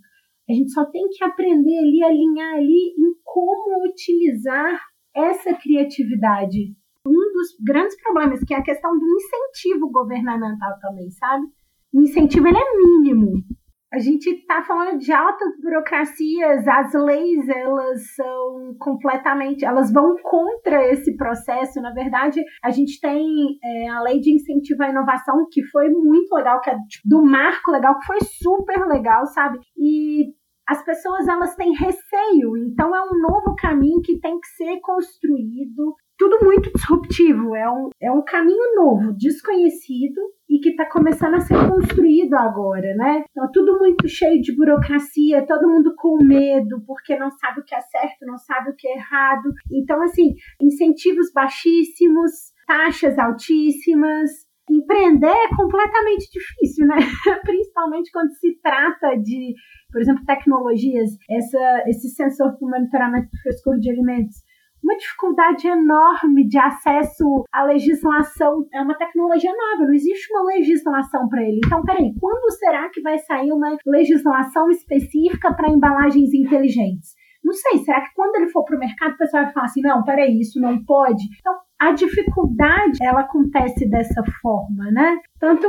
A 0.48 0.52
gente 0.52 0.70
só 0.72 0.84
tem 0.86 1.08
que 1.08 1.22
aprender 1.24 1.78
ali, 1.78 2.02
alinhar 2.02 2.54
ali 2.54 2.94
em 2.98 3.12
como 3.22 3.86
utilizar 3.88 4.80
essa 5.14 5.54
criatividade. 5.54 6.74
Um 7.06 7.32
dos 7.32 7.56
grandes 7.64 8.00
problemas 8.00 8.40
que 8.44 8.54
é 8.54 8.56
a 8.56 8.62
questão 8.62 8.98
do 8.98 9.06
incentivo 9.06 9.90
governamental 9.90 10.78
também, 10.80 11.10
sabe? 11.10 11.44
O 11.92 12.02
incentivo 12.02 12.48
ele 12.48 12.58
é 12.58 12.76
mínimo 12.76 13.44
a 13.92 13.98
gente 13.98 14.28
está 14.28 14.62
falando 14.62 14.98
de 14.98 15.10
altas 15.10 15.48
burocracias, 15.62 16.68
as 16.68 16.92
leis 16.92 17.48
elas 17.48 18.14
são 18.14 18.76
completamente, 18.78 19.64
elas 19.64 19.90
vão 19.90 20.14
contra 20.22 20.92
esse 20.92 21.16
processo. 21.16 21.80
Na 21.80 21.92
verdade, 21.92 22.42
a 22.62 22.70
gente 22.70 23.00
tem 23.00 23.24
é, 23.64 23.88
a 23.88 24.02
lei 24.02 24.20
de 24.20 24.34
incentivo 24.34 24.82
à 24.82 24.90
inovação 24.90 25.46
que 25.50 25.64
foi 25.68 25.88
muito 25.88 26.34
legal, 26.34 26.60
que 26.60 26.68
é 26.68 26.74
tipo, 26.86 27.08
do 27.08 27.24
marco 27.24 27.70
legal, 27.70 27.98
que 27.98 28.06
foi 28.06 28.18
super 28.20 28.86
legal, 28.86 29.24
sabe? 29.26 29.58
E 29.76 30.34
as 30.68 30.84
pessoas 30.84 31.26
elas 31.26 31.56
têm 31.56 31.72
receio, 31.72 32.56
então 32.58 32.94
é 32.94 33.02
um 33.02 33.18
novo 33.20 33.56
caminho 33.56 34.02
que 34.02 34.20
tem 34.20 34.38
que 34.38 34.48
ser 34.48 34.78
construído 34.80 35.96
tudo 36.18 36.44
muito 36.44 36.70
disruptivo, 36.74 37.54
é 37.54 37.70
um, 37.70 37.90
é 38.02 38.10
um 38.10 38.22
caminho 38.24 38.74
novo, 38.74 39.12
desconhecido 39.16 40.20
e 40.50 40.58
que 40.58 40.70
está 40.70 40.84
começando 40.90 41.34
a 41.34 41.40
ser 41.40 41.54
construído 41.68 42.34
agora, 42.34 42.92
né? 42.96 43.24
Então, 43.30 43.48
tudo 43.52 43.78
muito 43.78 44.08
cheio 44.08 44.40
de 44.40 44.54
burocracia, 44.56 45.46
todo 45.46 45.68
mundo 45.68 45.94
com 45.96 46.16
medo, 46.24 46.82
porque 46.84 47.16
não 47.16 47.30
sabe 47.30 47.60
o 47.60 47.64
que 47.64 47.74
é 47.74 47.80
certo, 47.80 48.26
não 48.26 48.36
sabe 48.36 48.70
o 48.70 48.74
que 48.74 48.88
é 48.88 48.96
errado. 48.96 49.52
Então, 49.70 50.02
assim, 50.02 50.34
incentivos 50.60 51.30
baixíssimos, 51.32 52.32
taxas 52.66 53.16
altíssimas. 53.16 54.47
Empreender 54.70 55.26
é 55.26 55.56
completamente 55.56 56.28
difícil, 56.30 56.86
né? 56.86 56.96
Principalmente 57.42 58.10
quando 58.12 58.30
se 58.34 58.58
trata 58.62 59.16
de, 59.16 59.54
por 59.90 60.00
exemplo, 60.00 60.24
tecnologias, 60.24 61.10
essa, 61.30 61.84
esse 61.86 62.08
sensor 62.10 62.56
para 62.58 62.68
monitoramento 62.68 63.28
do 63.30 63.38
frescor 63.42 63.78
de 63.78 63.90
alimentos 63.90 64.36
uma 64.82 64.96
dificuldade 64.96 65.66
enorme 65.66 66.46
de 66.46 66.58
acesso 66.58 67.44
à 67.52 67.64
legislação. 67.64 68.66
É 68.72 68.80
uma 68.80 68.96
tecnologia 68.96 69.50
nova, 69.50 69.86
não 69.86 69.94
existe 69.94 70.32
uma 70.32 70.44
legislação 70.44 71.28
para 71.28 71.42
ele. 71.42 71.60
Então, 71.64 71.82
peraí, 71.82 72.14
quando 72.20 72.50
será 72.52 72.88
que 72.88 73.00
vai 73.02 73.18
sair 73.18 73.52
uma 73.52 73.76
legislação 73.86 74.70
específica 74.70 75.52
para 75.52 75.70
embalagens 75.70 76.32
inteligentes? 76.32 77.16
Não 77.48 77.54
sei, 77.54 77.78
será 77.78 78.02
que 78.02 78.12
quando 78.14 78.36
ele 78.36 78.50
for 78.50 78.62
para 78.62 78.76
o 78.76 78.78
mercado 78.78 79.14
o 79.14 79.16
pessoal 79.16 79.44
vai 79.44 79.52
falar 79.54 79.66
assim, 79.66 79.80
não, 79.80 80.04
peraí, 80.04 80.38
isso 80.38 80.60
não 80.60 80.84
pode? 80.84 81.24
Então, 81.38 81.54
a 81.80 81.92
dificuldade, 81.92 82.98
ela 83.02 83.20
acontece 83.20 83.88
dessa 83.88 84.22
forma, 84.42 84.90
né? 84.90 85.16
Tanto 85.40 85.66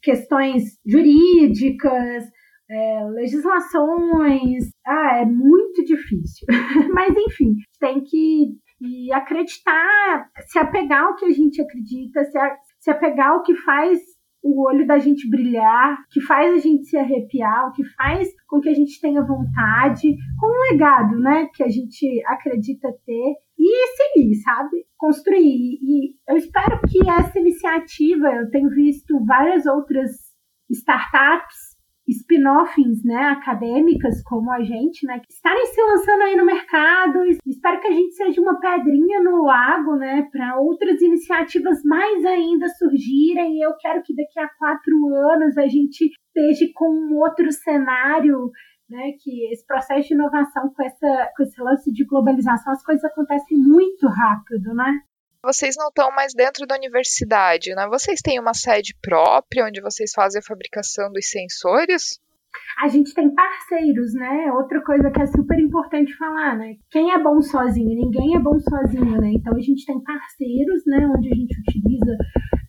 questões 0.00 0.78
jurídicas, 0.86 2.24
é, 2.70 3.04
legislações. 3.10 4.70
Ah, 4.86 5.18
é 5.18 5.26
muito 5.26 5.84
difícil. 5.84 6.46
Mas, 6.94 7.14
enfim, 7.14 7.54
tem 7.78 8.02
que 8.02 8.56
e 8.80 9.12
acreditar, 9.12 10.30
se 10.46 10.58
apegar 10.58 11.04
ao 11.04 11.16
que 11.16 11.24
a 11.24 11.30
gente 11.30 11.60
acredita, 11.60 12.24
se, 12.24 12.38
se 12.78 12.90
apegar 12.90 13.30
ao 13.30 13.42
que 13.42 13.54
faz 13.56 13.98
o 14.42 14.66
olho 14.66 14.86
da 14.86 14.98
gente 14.98 15.28
brilhar, 15.28 15.98
que 16.10 16.20
faz 16.20 16.54
a 16.54 16.58
gente 16.58 16.84
se 16.84 16.96
arrepiar, 16.96 17.68
o 17.68 17.72
que 17.72 17.84
faz 17.96 18.28
com 18.46 18.60
que 18.60 18.68
a 18.68 18.74
gente 18.74 19.00
tenha 19.00 19.22
vontade, 19.22 20.16
com 20.38 20.46
um 20.46 20.72
legado, 20.72 21.18
né, 21.18 21.48
que 21.54 21.62
a 21.62 21.68
gente 21.68 22.22
acredita 22.26 22.88
ter 23.04 23.34
e 23.58 23.86
seguir, 23.96 24.34
sabe? 24.36 24.86
Construir. 24.96 25.78
E 25.82 26.14
eu 26.28 26.36
espero 26.36 26.80
que 26.88 27.10
essa 27.10 27.38
iniciativa, 27.38 28.28
eu 28.28 28.50
tenho 28.50 28.70
visto 28.70 29.24
várias 29.24 29.66
outras 29.66 30.10
startups 30.70 31.67
spin-offs, 32.08 33.04
né, 33.04 33.24
acadêmicas 33.30 34.22
como 34.22 34.50
a 34.50 34.62
gente, 34.62 35.06
né, 35.06 35.20
que 35.20 35.32
estarem 35.32 35.66
se 35.66 35.80
lançando 35.82 36.22
aí 36.22 36.36
no 36.36 36.46
mercado. 36.46 37.24
Espero 37.46 37.80
que 37.80 37.86
a 37.86 37.92
gente 37.92 38.14
seja 38.14 38.40
uma 38.40 38.58
pedrinha 38.58 39.20
no 39.20 39.44
lago, 39.44 39.96
né, 39.96 40.28
para 40.32 40.58
outras 40.58 41.00
iniciativas 41.00 41.82
mais 41.84 42.24
ainda 42.24 42.68
surgirem. 42.68 43.60
Eu 43.60 43.74
quero 43.78 44.02
que 44.02 44.14
daqui 44.14 44.40
a 44.40 44.48
quatro 44.58 45.14
anos 45.32 45.56
a 45.58 45.66
gente 45.66 46.10
esteja 46.26 46.70
com 46.74 46.88
um 46.90 47.16
outro 47.18 47.50
cenário, 47.52 48.50
né, 48.88 49.12
que 49.22 49.52
esse 49.52 49.66
processo 49.66 50.08
de 50.08 50.14
inovação 50.14 50.72
com, 50.74 50.82
essa, 50.82 51.30
com 51.36 51.42
esse 51.42 51.60
lance 51.60 51.92
de 51.92 52.06
globalização, 52.06 52.72
as 52.72 52.82
coisas 52.82 53.04
acontecem 53.04 53.58
muito 53.58 54.06
rápido, 54.06 54.74
né? 54.74 54.98
Vocês 55.42 55.76
não 55.76 55.88
estão 55.88 56.10
mais 56.10 56.34
dentro 56.34 56.66
da 56.66 56.74
universidade, 56.74 57.74
né? 57.74 57.86
Vocês 57.88 58.20
têm 58.20 58.40
uma 58.40 58.54
sede 58.54 58.94
própria 59.00 59.66
onde 59.66 59.80
vocês 59.80 60.12
fazem 60.12 60.40
a 60.40 60.44
fabricação 60.44 61.12
dos 61.12 61.30
sensores? 61.30 62.20
A 62.82 62.88
gente 62.88 63.14
tem 63.14 63.34
parceiros, 63.34 64.14
né? 64.14 64.52
Outra 64.52 64.82
coisa 64.82 65.10
que 65.10 65.20
é 65.20 65.26
super 65.26 65.58
importante 65.58 66.16
falar, 66.16 66.56
né? 66.56 66.76
Quem 66.90 67.12
é 67.12 67.22
bom 67.22 67.40
sozinho? 67.40 67.88
Ninguém 67.88 68.36
é 68.36 68.38
bom 68.38 68.58
sozinho, 68.58 69.20
né? 69.20 69.32
Então 69.34 69.54
a 69.54 69.60
gente 69.60 69.84
tem 69.84 70.00
parceiros, 70.02 70.82
né? 70.86 71.10
Onde 71.14 71.28
a 71.28 71.34
gente 71.34 71.60
utiliza 71.60 72.16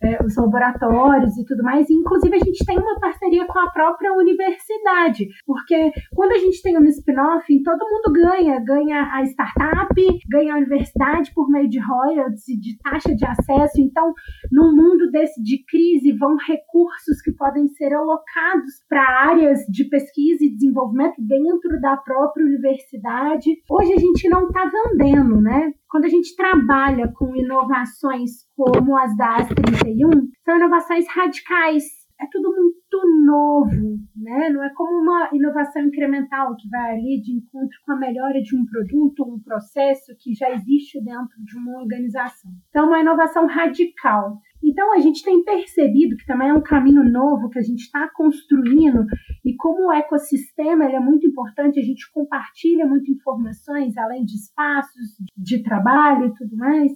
é, 0.01 0.23
os 0.23 0.35
laboratórios 0.35 1.37
e 1.37 1.45
tudo 1.45 1.63
mais. 1.63 1.89
Inclusive, 1.89 2.35
a 2.35 2.39
gente 2.39 2.65
tem 2.65 2.77
uma 2.77 2.99
parceria 2.99 3.45
com 3.45 3.59
a 3.59 3.69
própria 3.69 4.13
universidade, 4.13 5.27
porque 5.45 5.91
quando 6.15 6.31
a 6.31 6.37
gente 6.37 6.61
tem 6.61 6.77
um 6.77 6.85
spin-off, 6.85 7.63
todo 7.63 7.89
mundo 7.89 8.13
ganha. 8.13 8.59
Ganha 8.59 9.09
a 9.13 9.23
startup, 9.23 10.19
ganha 10.29 10.53
a 10.53 10.57
universidade 10.57 11.31
por 11.33 11.49
meio 11.49 11.69
de 11.69 11.79
royalties 11.79 12.47
e 12.47 12.59
de 12.59 12.77
taxa 12.79 13.15
de 13.15 13.25
acesso. 13.25 13.79
Então, 13.79 14.13
num 14.51 14.75
mundo 14.75 15.11
desse 15.11 15.41
de 15.41 15.63
crise, 15.65 16.13
vão 16.13 16.35
recursos 16.35 17.21
que 17.23 17.31
podem 17.31 17.67
ser 17.69 17.93
alocados 17.93 18.83
para 18.87 19.29
áreas 19.29 19.59
de 19.69 19.78
pesquisa 19.85 20.43
e 20.43 20.53
desenvolvimento 20.53 21.15
dentro 21.19 21.79
da 21.81 21.95
própria 21.97 22.45
universidade. 22.45 23.61
Hoje 23.69 23.93
a 23.93 23.97
gente 23.97 24.27
não 24.27 24.47
está 24.47 24.69
vendendo, 24.69 25.41
né? 25.41 25.73
Quando 25.89 26.05
a 26.05 26.09
gente 26.09 26.35
trabalha 26.35 27.11
com 27.13 27.35
inovações 27.35 28.31
como 28.55 28.97
as 28.97 29.15
da 29.15 29.37
AS31, 29.37 30.27
são 30.43 30.57
inovações 30.57 31.05
radicais. 31.07 31.83
É 32.21 32.25
tudo 32.29 32.53
muito 32.53 32.79
novo, 33.25 33.97
né? 34.15 34.49
Não 34.49 34.61
é 34.61 34.69
como 34.75 35.01
uma 35.01 35.29
inovação 35.31 35.83
incremental 35.83 36.53
que 36.57 36.67
vai 36.67 36.95
ali 36.95 37.21
de 37.21 37.33
encontro 37.33 37.77
com 37.85 37.93
a 37.93 37.97
melhora 37.97 38.41
de 38.41 38.55
um 38.57 38.65
produto 38.65 39.23
um 39.23 39.39
processo 39.39 40.13
que 40.19 40.33
já 40.33 40.51
existe 40.51 41.01
dentro 41.01 41.41
de 41.45 41.57
uma 41.57 41.79
organização. 41.79 42.51
Então, 42.69 42.87
uma 42.87 42.99
inovação 42.99 43.45
radical. 43.47 44.37
Então, 44.63 44.93
a 44.93 44.99
gente 44.99 45.23
tem 45.23 45.43
percebido 45.43 46.15
que 46.17 46.25
também 46.25 46.49
é 46.49 46.53
um 46.53 46.61
caminho 46.61 47.03
novo 47.03 47.49
que 47.49 47.59
a 47.59 47.61
gente 47.61 47.81
está 47.81 48.09
construindo, 48.13 49.05
e 49.45 49.55
como 49.55 49.87
o 49.87 49.91
ecossistema 49.91 50.85
é 50.85 50.99
muito 50.99 51.25
importante, 51.25 51.79
a 51.79 51.83
gente 51.83 52.11
compartilha 52.11 52.85
muitas 52.85 53.09
informações, 53.09 53.97
além 53.97 54.25
de 54.25 54.35
espaços 54.35 55.15
de 55.37 55.63
trabalho 55.63 56.27
e 56.27 56.33
tudo 56.35 56.55
mais, 56.57 56.91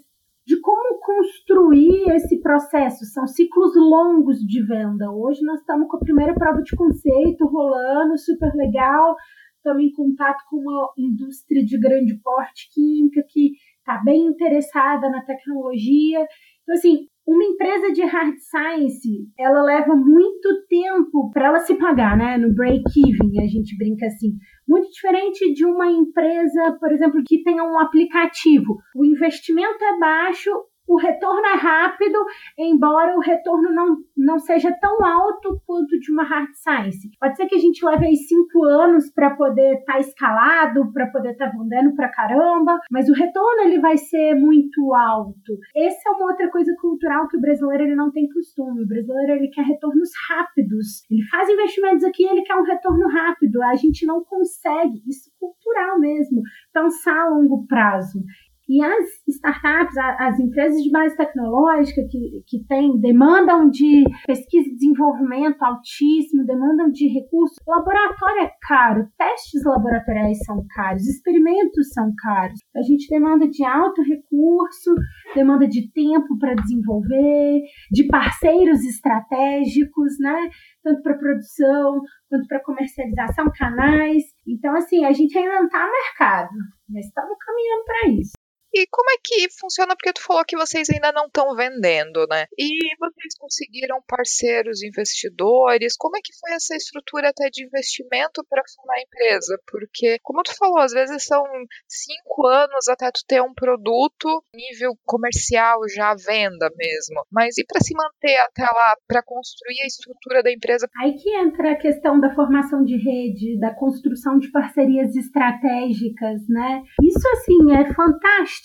de 0.45 0.59
como 0.59 0.99
construir 0.99 2.11
esse 2.15 2.41
processo. 2.41 3.05
São 3.05 3.25
ciclos 3.25 3.73
longos 3.75 4.39
de 4.39 4.61
venda. 4.65 5.09
Hoje 5.09 5.41
nós 5.43 5.59
estamos 5.59 5.87
com 5.87 5.97
a 5.97 6.01
primeira 6.01 6.33
prova 6.33 6.61
de 6.61 6.75
conceito 6.75 7.45
rolando, 7.45 8.17
super 8.17 8.53
legal. 8.53 9.15
Estamos 9.55 9.83
em 9.83 9.93
contato 9.93 10.43
com 10.49 10.57
uma 10.57 10.91
indústria 10.97 11.63
de 11.63 11.79
grande 11.79 12.19
porte 12.21 12.69
química 12.73 13.23
que 13.29 13.51
está 13.79 14.01
bem 14.03 14.27
interessada 14.27 15.09
na 15.09 15.21
tecnologia. 15.23 16.27
Então, 16.63 16.75
assim, 16.75 17.07
uma 17.25 17.43
empresa 17.43 17.91
de 17.91 18.03
hard 18.03 18.35
science, 18.37 19.27
ela 19.39 19.63
leva 19.63 19.95
muito 19.95 20.65
tempo 20.67 21.31
para 21.31 21.47
ela 21.47 21.59
se 21.59 21.75
pagar, 21.75 22.17
né? 22.17 22.37
No 22.37 22.53
break-even, 22.53 23.41
a 23.41 23.47
gente 23.47 23.77
brinca 23.77 24.05
assim. 24.07 24.33
Muito 24.67 24.89
diferente 24.91 25.53
de 25.53 25.65
uma 25.65 25.89
empresa, 25.89 26.77
por 26.79 26.91
exemplo, 26.91 27.23
que 27.25 27.43
tenha 27.43 27.63
um 27.63 27.79
aplicativo. 27.79 28.77
O 28.95 29.05
investimento 29.05 29.83
é 29.83 29.99
baixo, 29.99 30.51
o 30.87 30.97
retorno 30.97 31.45
é 31.45 31.55
rápido, 31.55 32.19
embora 32.57 33.15
o 33.17 33.21
retorno 33.21 33.71
não, 33.71 33.97
não 34.15 34.39
seja 34.39 34.71
tão 34.79 35.03
alto 35.05 35.61
quanto 35.65 35.99
de 35.99 36.11
uma 36.11 36.23
hard 36.23 36.53
science. 36.53 37.09
Pode 37.19 37.35
ser 37.35 37.45
que 37.47 37.55
a 37.55 37.59
gente 37.59 37.85
leve 37.85 38.05
aí 38.05 38.15
cinco 38.15 38.63
anos 38.65 39.11
para 39.11 39.35
poder 39.35 39.79
estar 39.79 39.93
tá 39.93 39.99
escalado, 39.99 40.91
para 40.91 41.07
poder 41.07 41.31
estar 41.31 41.49
tá 41.49 41.57
vendendo 41.57 41.95
para 41.95 42.09
caramba, 42.09 42.79
mas 42.91 43.09
o 43.09 43.13
retorno 43.13 43.61
ele 43.63 43.79
vai 43.79 43.97
ser 43.97 44.35
muito 44.35 44.93
alto. 44.93 45.57
Essa 45.75 46.09
é 46.09 46.11
uma 46.11 46.31
outra 46.31 46.49
coisa 46.49 46.73
cultural 46.79 47.27
que 47.27 47.37
o 47.37 47.41
brasileiro 47.41 47.83
ele 47.83 47.95
não 47.95 48.11
tem 48.11 48.27
costume. 48.29 48.83
O 48.83 48.87
brasileiro 48.87 49.33
ele 49.33 49.49
quer 49.49 49.63
retornos 49.63 50.09
rápidos. 50.29 51.03
Ele 51.09 51.23
faz 51.29 51.49
investimentos 51.49 52.03
aqui, 52.03 52.23
ele 52.25 52.43
quer 52.43 52.55
um 52.55 52.63
retorno 52.63 53.07
rápido. 53.07 53.61
A 53.63 53.75
gente 53.75 54.05
não 54.05 54.23
consegue, 54.23 55.01
isso 55.07 55.31
cultural 55.39 55.99
mesmo, 55.99 56.41
pensar 56.73 57.17
a 57.17 57.29
longo 57.29 57.65
prazo. 57.67 58.19
E 58.67 58.81
as 58.81 59.05
startups, 59.27 59.97
as 60.19 60.39
empresas 60.39 60.81
de 60.81 60.89
base 60.89 61.15
tecnológica 61.17 62.01
que, 62.09 62.43
que 62.47 62.65
têm, 62.65 62.97
demandam 62.99 63.69
de 63.69 64.03
pesquisa 64.25 64.69
e 64.69 64.75
desenvolvimento 64.75 65.61
altíssimo, 65.61 66.45
demandam 66.45 66.89
de 66.89 67.07
recursos. 67.07 67.57
Laboratório 67.67 68.43
é 68.43 68.51
caro, 68.61 69.07
testes 69.17 69.63
laboratoriais 69.65 70.37
são 70.45 70.65
caros, 70.73 71.05
experimentos 71.07 71.91
são 71.93 72.11
caros. 72.17 72.59
A 72.75 72.81
gente 72.81 73.07
demanda 73.09 73.47
de 73.47 73.65
alto 73.65 74.01
recurso, 74.01 74.95
demanda 75.35 75.67
de 75.67 75.91
tempo 75.91 76.37
para 76.39 76.55
desenvolver, 76.55 77.61
de 77.91 78.07
parceiros 78.07 78.83
estratégicos, 78.85 80.17
né? 80.19 80.49
Tanto 80.83 81.01
para 81.01 81.17
produção 81.17 82.01
quanto 82.29 82.47
para 82.47 82.63
comercialização, 82.63 83.51
canais. 83.57 84.23
Então, 84.47 84.75
assim, 84.75 85.05
a 85.05 85.11
gente 85.11 85.37
ainda 85.37 85.59
não 85.59 85.65
está 85.65 85.85
no 85.85 85.91
mercado, 85.91 86.49
mas 86.89 87.05
estamos 87.05 87.37
caminhando 87.45 87.83
para 87.85 88.09
isso. 88.09 88.42
E 88.73 88.87
como 88.89 89.07
é 89.11 89.17
que 89.23 89.47
funciona? 89.59 89.95
Porque 89.95 90.13
tu 90.13 90.23
falou 90.23 90.43
que 90.43 90.57
vocês 90.57 90.89
ainda 90.89 91.11
não 91.11 91.27
estão 91.27 91.55
vendendo, 91.55 92.25
né? 92.27 92.47
E 92.57 92.95
vocês 92.97 93.35
conseguiram 93.37 94.01
parceiros 94.07 94.81
investidores? 94.81 95.95
Como 95.95 96.17
é 96.17 96.19
que 96.23 96.33
foi 96.39 96.53
essa 96.53 96.75
estrutura 96.75 97.29
até 97.29 97.49
de 97.51 97.63
investimento 97.63 98.43
para 98.49 98.63
fundar 98.75 98.95
a 98.95 99.01
empresa? 99.01 99.59
Porque, 99.67 100.17
como 100.23 100.41
tu 100.41 100.57
falou, 100.57 100.79
às 100.79 100.91
vezes 100.91 101.23
são 101.23 101.43
cinco 101.87 102.47
anos 102.47 102.87
até 102.87 103.11
tu 103.11 103.21
ter 103.27 103.43
um 103.43 103.53
produto 103.53 104.43
nível 104.55 104.97
comercial 105.05 105.87
já 105.87 106.09
à 106.09 106.15
venda 106.15 106.71
mesmo. 106.75 107.23
Mas 107.31 107.55
e 107.59 107.65
para 107.65 107.79
se 107.79 107.93
manter 107.95 108.37
até 108.37 108.63
lá, 108.63 108.95
para 109.07 109.21
construir 109.21 109.81
a 109.83 109.87
estrutura 109.87 110.41
da 110.41 110.51
empresa? 110.51 110.87
Aí 110.99 111.13
que 111.13 111.29
entra 111.29 111.73
a 111.73 111.77
questão 111.77 112.19
da 112.19 112.33
formação 112.33 112.83
de 112.83 112.97
rede, 112.97 113.59
da 113.59 113.71
construção 113.75 114.39
de 114.39 114.49
parcerias 114.49 115.15
estratégicas, 115.15 116.41
né? 116.49 116.81
Isso 117.03 117.27
assim 117.33 117.71
é 117.71 117.93
fantástico 117.93 118.62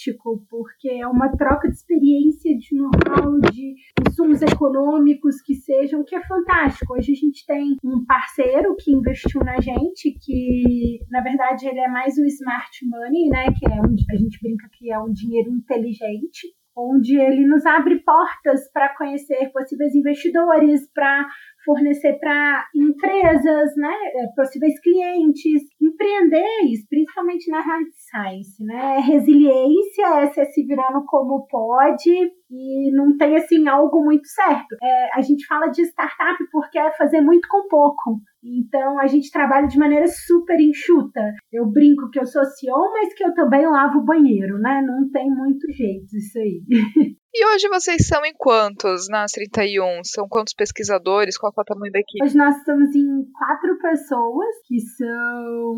porque 0.48 0.88
é 0.88 1.06
uma 1.06 1.28
troca 1.36 1.68
de 1.68 1.74
experiência, 1.74 2.56
de 2.56 2.76
know-how, 2.76 3.40
de 3.52 3.74
insumos 4.08 4.40
econômicos 4.42 5.40
que 5.42 5.54
sejam, 5.54 6.04
que 6.04 6.14
é 6.14 6.22
fantástico. 6.26 6.94
Hoje 6.94 7.12
a 7.12 7.16
gente 7.16 7.44
tem 7.46 7.76
um 7.84 8.04
parceiro 8.04 8.76
que 8.78 8.92
investiu 8.92 9.40
na 9.40 9.60
gente, 9.60 10.16
que 10.22 11.00
na 11.10 11.20
verdade 11.20 11.66
ele 11.66 11.80
é 11.80 11.88
mais 11.88 12.16
o 12.16 12.24
smart 12.24 12.86
money, 12.86 13.28
né? 13.28 13.46
Que 13.58 13.66
é 13.66 13.80
um, 13.80 13.94
a 14.10 14.16
gente 14.16 14.38
brinca 14.42 14.68
que 14.72 14.90
é 14.90 14.98
um 14.98 15.12
dinheiro 15.12 15.50
inteligente 15.50 16.48
onde 16.78 17.18
ele 17.18 17.44
nos 17.44 17.66
abre 17.66 17.98
portas 18.04 18.70
para 18.72 18.94
conhecer 18.96 19.50
possíveis 19.52 19.94
investidores, 19.96 20.88
para 20.94 21.26
fornecer 21.68 22.18
para 22.18 22.64
empresas, 22.74 23.76
né, 23.76 23.94
é, 24.14 24.26
possíveis 24.34 24.80
clientes, 24.80 25.64
empreender 25.82 26.64
isso, 26.64 26.86
principalmente 26.88 27.50
na 27.50 27.60
hard 27.60 27.88
science, 27.92 28.64
né? 28.64 29.00
Resiliência 29.00 30.06
é 30.22 30.44
se 30.46 30.64
virando 30.64 31.04
como 31.06 31.46
pode 31.46 32.32
e 32.50 32.90
não 32.92 33.16
tem 33.16 33.36
assim 33.36 33.68
algo 33.68 34.02
muito 34.04 34.26
certo. 34.28 34.76
É, 34.82 35.18
a 35.18 35.20
gente 35.20 35.46
fala 35.46 35.68
de 35.68 35.82
startup 35.82 36.38
porque 36.50 36.78
é 36.78 36.92
fazer 36.92 37.20
muito 37.20 37.46
com 37.48 37.68
pouco. 37.68 38.20
Então 38.42 38.98
a 39.00 39.06
gente 39.06 39.30
trabalha 39.30 39.66
de 39.66 39.78
maneira 39.78 40.06
super 40.06 40.58
enxuta. 40.60 41.20
Eu 41.52 41.66
brinco 41.66 42.08
que 42.10 42.20
eu 42.20 42.26
sou 42.26 42.44
CEO, 42.44 42.92
mas 42.92 43.12
que 43.14 43.24
eu 43.24 43.34
também 43.34 43.66
lavo 43.66 43.98
o 43.98 44.04
banheiro, 44.04 44.58
né? 44.58 44.82
Não 44.86 45.10
tem 45.10 45.28
muito 45.28 45.70
jeito 45.72 46.16
isso 46.16 46.38
aí. 46.38 46.62
E 47.34 47.46
hoje 47.54 47.68
vocês 47.68 48.06
são 48.06 48.24
em 48.24 48.32
quantos 48.36 49.06
nas 49.08 49.30
31? 49.32 50.02
São 50.02 50.26
quantos 50.26 50.54
pesquisadores? 50.54 51.36
Qual 51.36 51.52
é 51.56 51.60
o 51.60 51.64
tamanho 51.64 51.92
da 51.92 52.00
equipe? 52.00 52.24
Hoje 52.24 52.36
nós 52.36 52.56
estamos 52.56 52.94
em 52.96 53.30
quatro 53.30 53.78
pessoas 53.78 54.48
que 54.66 54.80
são 54.80 55.76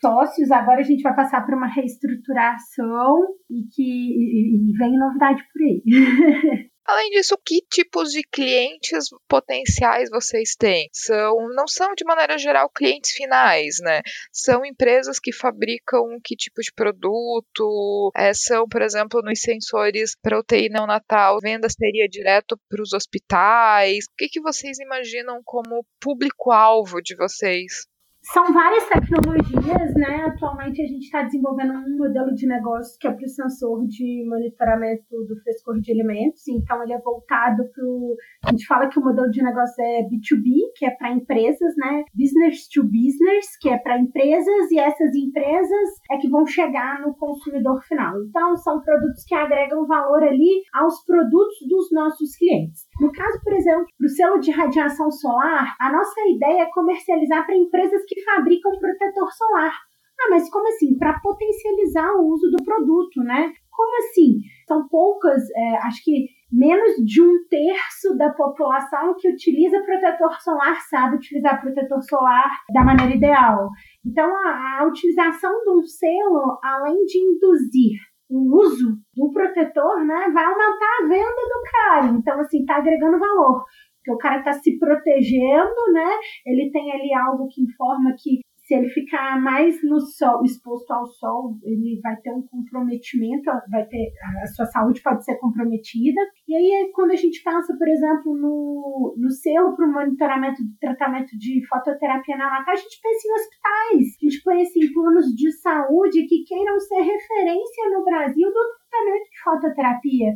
sócios. 0.00 0.50
Agora 0.50 0.80
a 0.80 0.82
gente 0.82 1.02
vai 1.02 1.14
passar 1.14 1.44
por 1.44 1.54
uma 1.54 1.68
reestruturação 1.68 3.20
e 3.50 3.62
que 3.70 3.82
e, 3.82 4.70
e 4.70 4.78
vem 4.78 4.98
novidade 4.98 5.42
por 5.52 5.62
aí. 5.62 5.81
Além 6.84 7.10
disso, 7.10 7.38
que 7.44 7.64
tipos 7.70 8.10
de 8.10 8.22
clientes 8.24 9.06
potenciais 9.28 10.10
vocês 10.10 10.56
têm? 10.56 10.88
São, 10.92 11.48
não 11.54 11.66
são 11.68 11.94
de 11.94 12.04
maneira 12.04 12.36
geral 12.36 12.68
clientes 12.68 13.12
finais, 13.12 13.76
né? 13.80 14.02
São 14.32 14.64
empresas 14.66 15.20
que 15.20 15.32
fabricam 15.32 16.18
que 16.22 16.34
tipo 16.34 16.60
de 16.60 16.72
produto? 16.74 18.10
É, 18.16 18.34
são, 18.34 18.66
por 18.68 18.82
exemplo, 18.82 19.22
nos 19.22 19.40
sensores 19.40 20.16
para 20.20 20.40
UTI 20.40 20.68
neonatal, 20.68 21.38
venda 21.40 21.68
seria 21.70 22.08
direto 22.08 22.58
para 22.68 22.82
os 22.82 22.92
hospitais? 22.92 24.04
O 24.06 24.16
que, 24.16 24.28
que 24.28 24.40
vocês 24.40 24.78
imaginam 24.80 25.40
como 25.44 25.86
público-alvo 26.00 27.00
de 27.00 27.14
vocês? 27.14 27.86
São 28.22 28.52
várias 28.52 28.88
tecnologias, 28.88 29.94
né? 29.96 30.26
Atualmente 30.26 30.80
a 30.80 30.86
gente 30.86 31.02
está 31.02 31.22
desenvolvendo 31.22 31.72
um 31.72 31.98
modelo 31.98 32.32
de 32.32 32.46
negócio 32.46 32.96
que 33.00 33.08
é 33.08 33.10
para 33.10 33.24
o 33.24 33.28
sensor 33.28 33.84
de 33.88 34.24
monitoramento 34.28 35.10
do 35.26 35.36
frescor 35.42 35.80
de 35.80 35.90
alimentos. 35.90 36.46
Então 36.46 36.80
ele 36.84 36.92
é 36.92 37.00
voltado 37.00 37.64
para 37.74 37.84
o. 37.84 38.14
A 38.44 38.50
gente 38.52 38.64
fala 38.66 38.88
que 38.88 38.98
o 38.98 39.02
modelo 39.02 39.28
de 39.28 39.42
negócio 39.42 39.82
é 39.82 40.02
B2B, 40.02 40.70
que 40.76 40.86
é 40.86 40.90
para 40.90 41.10
empresas, 41.12 41.74
né? 41.76 42.04
Business 42.14 42.68
to 42.68 42.84
business, 42.84 43.58
que 43.60 43.68
é 43.68 43.76
para 43.76 43.98
empresas, 43.98 44.70
e 44.70 44.78
essas 44.78 45.16
empresas 45.16 45.88
é 46.12 46.16
que 46.18 46.30
vão 46.30 46.46
chegar 46.46 47.00
no 47.00 47.16
consumidor 47.16 47.82
final. 47.82 48.14
Então 48.22 48.56
são 48.56 48.80
produtos 48.82 49.24
que 49.26 49.34
agregam 49.34 49.84
valor 49.84 50.22
ali 50.22 50.62
aos 50.72 51.04
produtos 51.04 51.56
dos 51.68 51.90
nossos 51.90 52.36
clientes. 52.36 52.86
No 53.00 53.10
caso, 53.10 53.40
por 53.42 53.52
exemplo, 53.52 53.86
para 53.98 54.06
o 54.06 54.10
selo 54.10 54.38
de 54.38 54.52
radiação 54.52 55.10
solar, 55.10 55.74
a 55.80 55.90
nossa 55.90 56.20
ideia 56.28 56.62
é 56.62 56.70
comercializar 56.70 57.44
para 57.44 57.56
empresas 57.56 58.00
que 58.06 58.11
fabricam 58.24 58.78
protetor 58.78 59.30
solar. 59.32 59.72
Ah, 60.20 60.30
mas 60.30 60.48
como 60.50 60.68
assim? 60.68 60.96
Para 60.98 61.18
potencializar 61.20 62.12
o 62.14 62.26
uso 62.28 62.50
do 62.50 62.64
produto, 62.64 63.22
né? 63.22 63.52
Como 63.70 63.98
assim? 63.98 64.38
São 64.68 64.86
poucas, 64.88 65.42
é, 65.56 65.76
acho 65.78 66.02
que 66.04 66.26
menos 66.52 66.96
de 67.04 67.22
um 67.22 67.32
terço 67.48 68.16
da 68.16 68.30
população 68.30 69.14
que 69.18 69.28
utiliza 69.28 69.82
protetor 69.82 70.38
solar 70.42 70.80
sabe 70.82 71.16
utilizar 71.16 71.60
protetor 71.60 72.02
solar 72.02 72.50
da 72.72 72.84
maneira 72.84 73.14
ideal. 73.14 73.68
Então, 74.06 74.28
a, 74.46 74.80
a 74.80 74.86
utilização 74.86 75.50
de 75.64 75.70
um 75.70 75.82
selo, 75.82 76.58
além 76.62 77.04
de 77.06 77.18
induzir 77.18 77.98
o 78.30 78.56
uso 78.56 78.96
do 79.14 79.30
protetor, 79.32 80.04
né, 80.04 80.30
vai 80.32 80.44
aumentar 80.44 80.98
a 81.00 81.08
venda 81.08 81.24
do 81.24 81.70
cara. 81.70 82.06
Então, 82.06 82.40
assim, 82.40 82.60
está 82.60 82.76
agregando 82.76 83.18
valor 83.18 83.64
porque 84.02 84.12
o 84.12 84.18
cara 84.18 84.38
está 84.38 84.52
se 84.52 84.78
protegendo, 84.78 85.92
né? 85.92 86.10
Ele 86.44 86.70
tem 86.70 86.92
ali 86.92 87.14
algo 87.14 87.46
que 87.48 87.62
informa 87.62 88.14
que 88.18 88.40
se 88.64 88.74
ele 88.74 88.88
ficar 88.88 89.40
mais 89.40 89.76
no 89.82 90.00
sol, 90.00 90.42
exposto 90.44 90.90
ao 90.92 91.04
sol, 91.06 91.58
ele 91.62 92.00
vai 92.00 92.16
ter 92.20 92.30
um 92.30 92.42
comprometimento, 92.46 93.50
vai 93.70 93.84
ter 93.86 94.12
a 94.42 94.46
sua 94.46 94.66
saúde 94.66 95.02
pode 95.02 95.24
ser 95.24 95.36
comprometida. 95.38 96.20
E 96.46 96.54
aí, 96.54 96.90
quando 96.94 97.10
a 97.10 97.16
gente 97.16 97.42
pensa, 97.42 97.76
por 97.76 97.88
exemplo, 97.88 98.34
no, 98.34 99.14
no 99.18 99.30
selo 99.30 99.74
para 99.74 99.86
o 99.86 99.92
monitoramento 99.92 100.62
do 100.62 100.78
tratamento 100.80 101.36
de 101.38 101.60
fototerapia 101.66 102.36
na 102.36 102.46
lata, 102.46 102.70
a 102.70 102.76
gente 102.76 103.00
pensa 103.02 103.28
em 103.28 103.32
hospitais, 103.32 104.16
a 104.16 104.24
gente 104.24 104.44
pensa 104.44 104.78
em 104.78 104.92
planos 104.92 105.26
de 105.34 105.52
saúde 105.60 106.26
que 106.26 106.44
queiram 106.44 106.78
ser 106.78 107.02
referência 107.02 107.90
no 107.90 108.04
Brasil 108.04 108.48
do 108.48 108.60
tratamento 108.90 109.30
de 109.30 109.42
fototerapia 109.42 110.32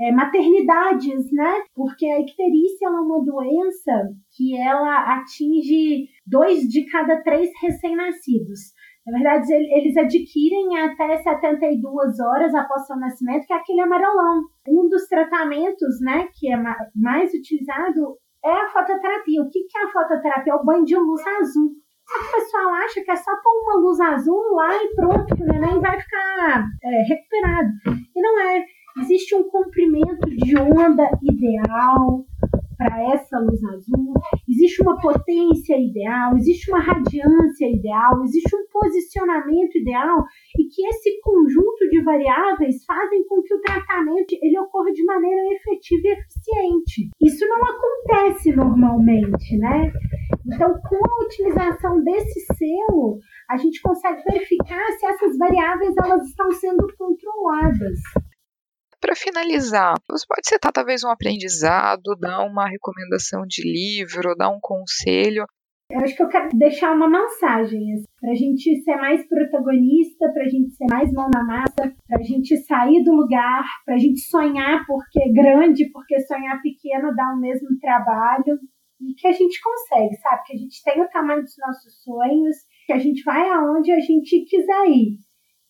é, 0.00 0.12
maternidades, 0.12 1.32
né? 1.32 1.62
Porque 1.74 2.06
a 2.06 2.20
icterícia 2.20 2.86
é 2.86 2.90
uma 2.90 3.24
doença 3.24 3.92
que 4.36 4.56
ela 4.56 5.16
atinge 5.16 6.08
dois 6.26 6.60
de 6.62 6.84
cada 6.86 7.22
três 7.22 7.50
recém-nascidos. 7.60 8.76
Na 9.06 9.18
verdade, 9.18 9.52
eles 9.54 9.96
adquirem 9.96 10.78
até 10.80 11.16
72 11.16 12.20
horas 12.20 12.54
após 12.54 12.86
seu 12.86 12.96
nascimento, 12.96 13.46
que 13.46 13.52
é 13.54 13.56
aquele 13.56 13.80
amarelão. 13.80 14.42
Um 14.68 14.86
dos 14.88 15.06
tratamentos, 15.06 15.98
né, 16.02 16.28
que 16.34 16.52
é 16.52 16.56
mais 16.94 17.32
utilizado 17.32 18.18
é 18.44 18.52
a 18.52 18.68
fototerapia. 18.68 19.42
O 19.42 19.48
que 19.48 19.60
é 19.76 19.84
a 19.84 19.90
fototerapia? 19.90 20.52
É 20.52 20.56
o 20.56 20.64
banho 20.64 20.84
de 20.84 20.96
luz 20.96 21.26
azul. 21.40 21.70
Só 22.06 22.18
que 22.18 22.26
o 22.26 22.32
pessoal 22.32 22.74
acha 22.74 23.02
que 23.02 23.10
é 23.10 23.16
só 23.16 23.30
pôr 23.42 23.62
uma 23.62 23.80
luz 23.80 24.00
azul 24.00 24.54
lá 24.54 24.82
e 24.82 24.94
pronto, 24.94 25.34
que 25.34 25.42
o 25.42 25.46
neném 25.46 25.80
vai 25.80 26.00
ficar 26.00 26.64
é, 26.82 27.02
recuperado. 27.02 27.68
E 28.14 28.20
não 28.20 28.40
é. 28.40 28.64
Existe 29.00 29.34
um 29.34 29.44
comprimento 29.48 30.28
de 30.28 30.56
onda 30.56 31.08
ideal 31.22 32.24
para 32.78 33.12
essa 33.12 33.40
luz 33.40 33.62
azul, 33.64 34.14
existe 34.48 34.80
uma 34.82 34.96
potência 35.00 35.76
ideal, 35.76 36.36
existe 36.36 36.70
uma 36.70 36.80
radiância 36.80 37.66
ideal, 37.66 38.22
existe 38.22 38.54
um 38.54 38.64
posicionamento 38.70 39.76
ideal 39.76 40.24
e 40.56 40.64
que 40.68 40.86
esse 40.86 41.20
conjunto 41.20 41.88
de 41.90 42.00
variáveis 42.02 42.84
fazem 42.84 43.26
com 43.26 43.42
que 43.42 43.52
o 43.52 43.60
tratamento 43.60 44.32
ele 44.40 44.58
ocorra 44.60 44.92
de 44.92 45.04
maneira 45.04 45.42
efetiva 45.54 46.02
e 46.04 46.12
eficiente. 46.12 47.10
Isso 47.20 47.44
não 47.48 47.60
acontece 47.64 48.54
normalmente, 48.54 49.58
né? 49.58 49.92
Então, 50.46 50.72
com 50.88 50.96
a 50.96 51.24
utilização 51.24 52.02
desse 52.02 52.40
selo, 52.54 53.18
a 53.50 53.56
gente 53.56 53.82
consegue 53.82 54.22
verificar 54.22 54.86
se 54.92 55.06
essas 55.06 55.36
variáveis 55.36 55.94
elas 55.96 56.26
estão 56.28 56.50
sendo 56.52 56.86
controladas. 56.96 57.98
Para 59.08 59.16
finalizar, 59.16 59.94
você 60.06 60.26
pode 60.28 60.46
citar 60.46 60.70
talvez 60.70 61.02
um 61.02 61.08
aprendizado, 61.08 62.14
dar 62.20 62.44
uma 62.44 62.68
recomendação 62.68 63.40
de 63.48 63.62
livro, 63.62 64.36
dar 64.36 64.50
um 64.50 64.60
conselho. 64.60 65.46
Eu 65.90 66.00
acho 66.00 66.14
que 66.14 66.22
eu 66.22 66.28
quero 66.28 66.50
deixar 66.52 66.92
uma 66.92 67.08
mensagem 67.08 67.94
assim, 67.94 68.04
para 68.20 68.32
a 68.32 68.34
gente 68.34 68.82
ser 68.82 68.96
mais 68.96 69.26
protagonista, 69.26 70.30
para 70.30 70.42
a 70.42 70.48
gente 70.48 70.72
ser 70.74 70.84
mais 70.90 71.10
mão 71.10 71.26
na 71.32 71.42
massa, 71.42 71.90
para 72.06 72.18
a 72.18 72.22
gente 72.22 72.54
sair 72.58 73.02
do 73.02 73.14
lugar, 73.14 73.64
para 73.86 73.94
a 73.94 73.98
gente 73.98 74.20
sonhar 74.28 74.84
porque 74.86 75.22
é 75.22 75.32
grande, 75.32 75.90
porque 75.90 76.20
sonhar 76.26 76.60
pequeno 76.60 77.16
dá 77.16 77.32
o 77.32 77.40
mesmo 77.40 77.78
trabalho 77.80 78.58
e 79.00 79.14
que 79.14 79.26
a 79.26 79.32
gente 79.32 79.58
consegue, 79.62 80.16
sabe? 80.16 80.42
Que 80.44 80.52
a 80.52 80.58
gente 80.58 80.84
tem 80.84 81.00
o 81.00 81.08
tamanho 81.08 81.40
dos 81.40 81.56
nossos 81.56 82.02
sonhos, 82.02 82.56
que 82.84 82.92
a 82.92 82.98
gente 82.98 83.22
vai 83.22 83.48
aonde 83.48 83.90
a 83.90 84.00
gente 84.00 84.44
quiser 84.44 84.86
ir. 84.86 85.16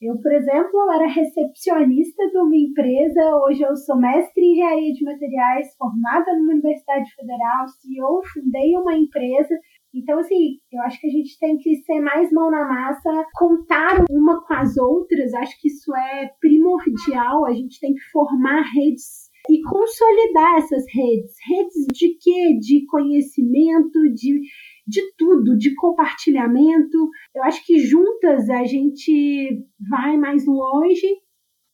Eu, 0.00 0.14
por 0.20 0.32
exemplo, 0.32 0.92
era 0.92 1.08
recepcionista 1.08 2.24
de 2.28 2.38
uma 2.38 2.56
empresa, 2.56 3.37
hoje 3.44 3.62
eu 3.62 3.74
sou 3.74 3.98
mestre 3.98 4.40
em 4.40 4.52
engenharia 4.52 4.92
de 4.92 5.04
materiais, 5.04 5.74
formada 5.76 6.38
numa 6.38 6.52
universidade 6.52 7.12
federal, 7.16 7.66
CEO, 7.66 8.22
fundei 8.32 8.76
uma 8.76 8.94
empresa. 8.94 9.58
Então, 9.92 10.20
assim, 10.20 10.58
eu 10.72 10.80
acho 10.82 11.00
que 11.00 11.08
a 11.08 11.11
gente 11.11 11.37
tem 11.40 11.56
que 11.56 11.74
ser 11.78 11.98
mais 12.00 12.30
mão 12.30 12.48
na 12.48 12.64
massa, 12.68 13.26
contar 13.34 14.04
uma 14.08 14.40
com 14.46 14.54
as 14.54 14.76
outras, 14.76 15.34
acho 15.34 15.61
que 15.61 15.66
isso 15.66 15.92
é 15.96 16.30
primordial, 16.40 17.44
a 17.46 17.52
gente 17.52 17.80
tem 17.80 17.92
que 17.92 18.11
formar 18.12 18.62
redes 18.72 19.28
e 19.50 19.62
consolidar 19.62 20.58
essas 20.58 20.84
redes. 20.94 21.34
Redes 21.48 21.87
de 21.92 22.16
quê? 22.20 22.58
De 22.61 22.87
conhecimento, 22.87 23.98
de, 24.14 24.42
de 24.88 25.03
tudo, 25.16 25.57
de 25.57 25.74
compartilhamento. 25.74 27.11
Eu 27.35 27.44
acho 27.44 27.64
que 27.66 27.79
juntas 27.79 28.48
a 28.48 28.64
gente 28.64 29.64
vai 29.88 30.16
mais 30.16 30.46
longe 30.46 31.07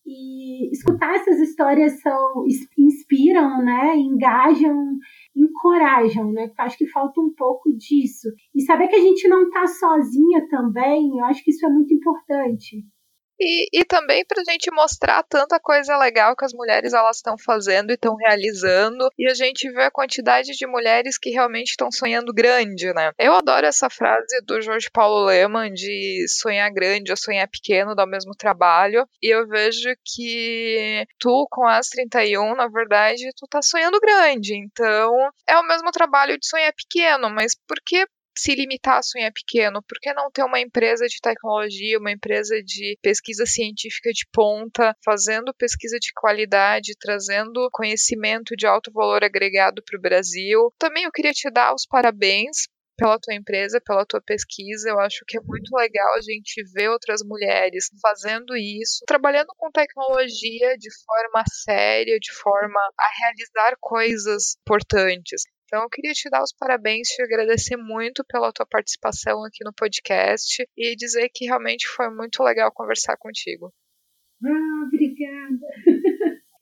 e 0.06 0.70
escutar 0.70 1.14
essas 1.14 1.38
histórias 1.38 2.00
são 2.02 2.44
inspiram, 2.76 3.64
né? 3.64 3.96
Engajam, 3.96 4.98
encorajam, 5.34 6.30
né? 6.32 6.46
Eu 6.46 6.64
acho 6.64 6.76
que 6.76 6.86
falta 6.88 7.20
um 7.20 7.32
pouco 7.34 7.72
disso. 7.72 8.28
E 8.54 8.62
saber 8.62 8.88
que 8.88 8.96
a 8.96 9.00
gente 9.00 9.26
não 9.28 9.44
está 9.44 9.66
sozinha 9.66 10.46
também, 10.48 11.18
eu 11.18 11.24
acho 11.24 11.42
que 11.42 11.50
isso 11.50 11.64
é 11.64 11.70
muito 11.70 11.94
importante. 11.94 12.84
E, 13.38 13.68
e 13.72 13.84
também 13.84 14.24
para 14.26 14.40
a 14.40 14.52
gente 14.52 14.70
mostrar 14.70 15.22
tanta 15.24 15.58
coisa 15.58 15.96
legal 15.96 16.36
que 16.36 16.44
as 16.44 16.52
mulheres 16.52 16.92
elas 16.92 17.16
estão 17.16 17.36
fazendo 17.36 17.90
e 17.90 17.94
estão 17.94 18.14
realizando, 18.16 19.08
e 19.18 19.28
a 19.28 19.34
gente 19.34 19.70
vê 19.70 19.84
a 19.84 19.90
quantidade 19.90 20.52
de 20.52 20.66
mulheres 20.66 21.18
que 21.18 21.30
realmente 21.30 21.70
estão 21.70 21.90
sonhando 21.90 22.32
grande, 22.32 22.92
né? 22.92 23.10
Eu 23.18 23.34
adoro 23.34 23.66
essa 23.66 23.90
frase 23.90 24.40
do 24.44 24.60
Jorge 24.60 24.88
Paulo 24.92 25.24
Leman 25.26 25.72
de 25.72 26.26
sonhar 26.28 26.70
grande 26.70 27.10
ou 27.10 27.16
sonhar 27.16 27.48
pequeno 27.48 27.94
dá 27.94 28.04
o 28.04 28.08
mesmo 28.08 28.32
trabalho, 28.36 29.06
e 29.22 29.34
eu 29.34 29.46
vejo 29.48 29.90
que 30.04 31.04
tu 31.18 31.46
com 31.50 31.66
as 31.66 31.88
31, 31.88 32.54
na 32.54 32.68
verdade, 32.68 33.30
tu 33.36 33.46
tá 33.48 33.60
sonhando 33.62 34.00
grande, 34.00 34.54
então 34.56 35.12
é 35.48 35.58
o 35.58 35.66
mesmo 35.66 35.90
trabalho 35.90 36.38
de 36.38 36.46
sonhar 36.46 36.72
pequeno, 36.72 37.28
mas 37.30 37.54
por 37.66 37.76
que 37.84 38.06
se 38.36 38.54
limitar 38.54 38.98
a 38.98 39.02
sonhar 39.02 39.32
pequeno? 39.32 39.82
Por 39.82 39.98
que 40.00 40.12
não 40.12 40.30
ter 40.30 40.42
uma 40.42 40.60
empresa 40.60 41.06
de 41.06 41.20
tecnologia, 41.20 41.98
uma 41.98 42.12
empresa 42.12 42.62
de 42.62 42.98
pesquisa 43.02 43.46
científica 43.46 44.10
de 44.10 44.26
ponta, 44.32 44.94
fazendo 45.04 45.54
pesquisa 45.54 45.98
de 45.98 46.12
qualidade, 46.14 46.96
trazendo 46.98 47.68
conhecimento 47.72 48.56
de 48.56 48.66
alto 48.66 48.92
valor 48.92 49.24
agregado 49.24 49.82
para 49.82 49.98
o 49.98 50.02
Brasil? 50.02 50.72
Também 50.78 51.04
eu 51.04 51.12
queria 51.12 51.32
te 51.32 51.50
dar 51.50 51.74
os 51.74 51.86
parabéns 51.86 52.68
pela 52.96 53.18
tua 53.18 53.34
empresa, 53.34 53.80
pela 53.84 54.06
tua 54.06 54.20
pesquisa. 54.20 54.88
Eu 54.88 54.98
acho 55.00 55.24
que 55.26 55.36
é 55.36 55.40
muito 55.40 55.74
legal 55.76 56.14
a 56.16 56.20
gente 56.20 56.62
ver 56.72 56.88
outras 56.88 57.20
mulheres 57.24 57.88
fazendo 58.00 58.56
isso, 58.56 59.04
trabalhando 59.06 59.48
com 59.56 59.70
tecnologia 59.70 60.76
de 60.78 60.88
forma 61.04 61.44
séria, 61.64 62.18
de 62.18 62.32
forma 62.32 62.80
a 62.98 63.08
realizar 63.20 63.76
coisas 63.80 64.56
importantes. 64.60 65.42
Então, 65.74 65.82
eu 65.82 65.90
queria 65.90 66.12
te 66.12 66.30
dar 66.30 66.40
os 66.40 66.52
parabéns, 66.52 67.08
te 67.08 67.20
agradecer 67.20 67.76
muito 67.76 68.24
pela 68.24 68.52
tua 68.52 68.64
participação 68.64 69.42
aqui 69.42 69.64
no 69.64 69.72
podcast 69.72 70.64
e 70.76 70.94
dizer 70.94 71.28
que 71.34 71.46
realmente 71.46 71.88
foi 71.88 72.08
muito 72.14 72.44
legal 72.44 72.70
conversar 72.70 73.16
contigo. 73.16 73.74
Ah, 74.44 74.84
obrigada. 74.86 75.58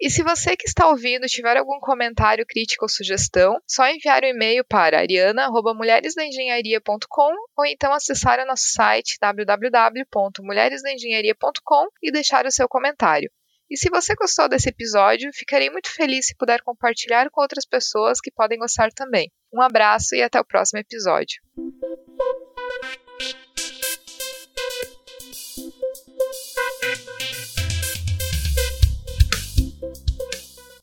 E 0.00 0.08
se 0.08 0.22
você 0.22 0.56
que 0.56 0.66
está 0.66 0.88
ouvindo 0.88 1.26
tiver 1.26 1.58
algum 1.58 1.78
comentário, 1.78 2.46
crítica 2.46 2.86
ou 2.86 2.88
sugestão, 2.88 3.60
só 3.68 3.86
enviar 3.86 4.22
o 4.22 4.26
um 4.26 4.30
e-mail 4.30 4.64
para 4.64 5.00
ariana@mulheresdaengenharia.com 5.00 7.34
ou 7.54 7.66
então 7.66 7.92
acessar 7.92 8.40
o 8.40 8.46
nosso 8.46 8.72
site 8.72 9.18
www.mulheresdaengenharia.com 9.20 11.88
e 12.02 12.10
deixar 12.10 12.46
o 12.46 12.50
seu 12.50 12.66
comentário. 12.66 13.30
E 13.72 13.76
se 13.78 13.88
você 13.88 14.14
gostou 14.14 14.50
desse 14.50 14.68
episódio, 14.68 15.32
ficarei 15.32 15.70
muito 15.70 15.90
feliz 15.90 16.26
se 16.26 16.36
puder 16.36 16.60
compartilhar 16.60 17.30
com 17.30 17.40
outras 17.40 17.64
pessoas 17.64 18.20
que 18.20 18.30
podem 18.30 18.58
gostar 18.58 18.92
também. 18.92 19.32
Um 19.50 19.62
abraço 19.62 20.14
e 20.14 20.22
até 20.22 20.38
o 20.38 20.44
próximo 20.44 20.78
episódio. 20.78 21.40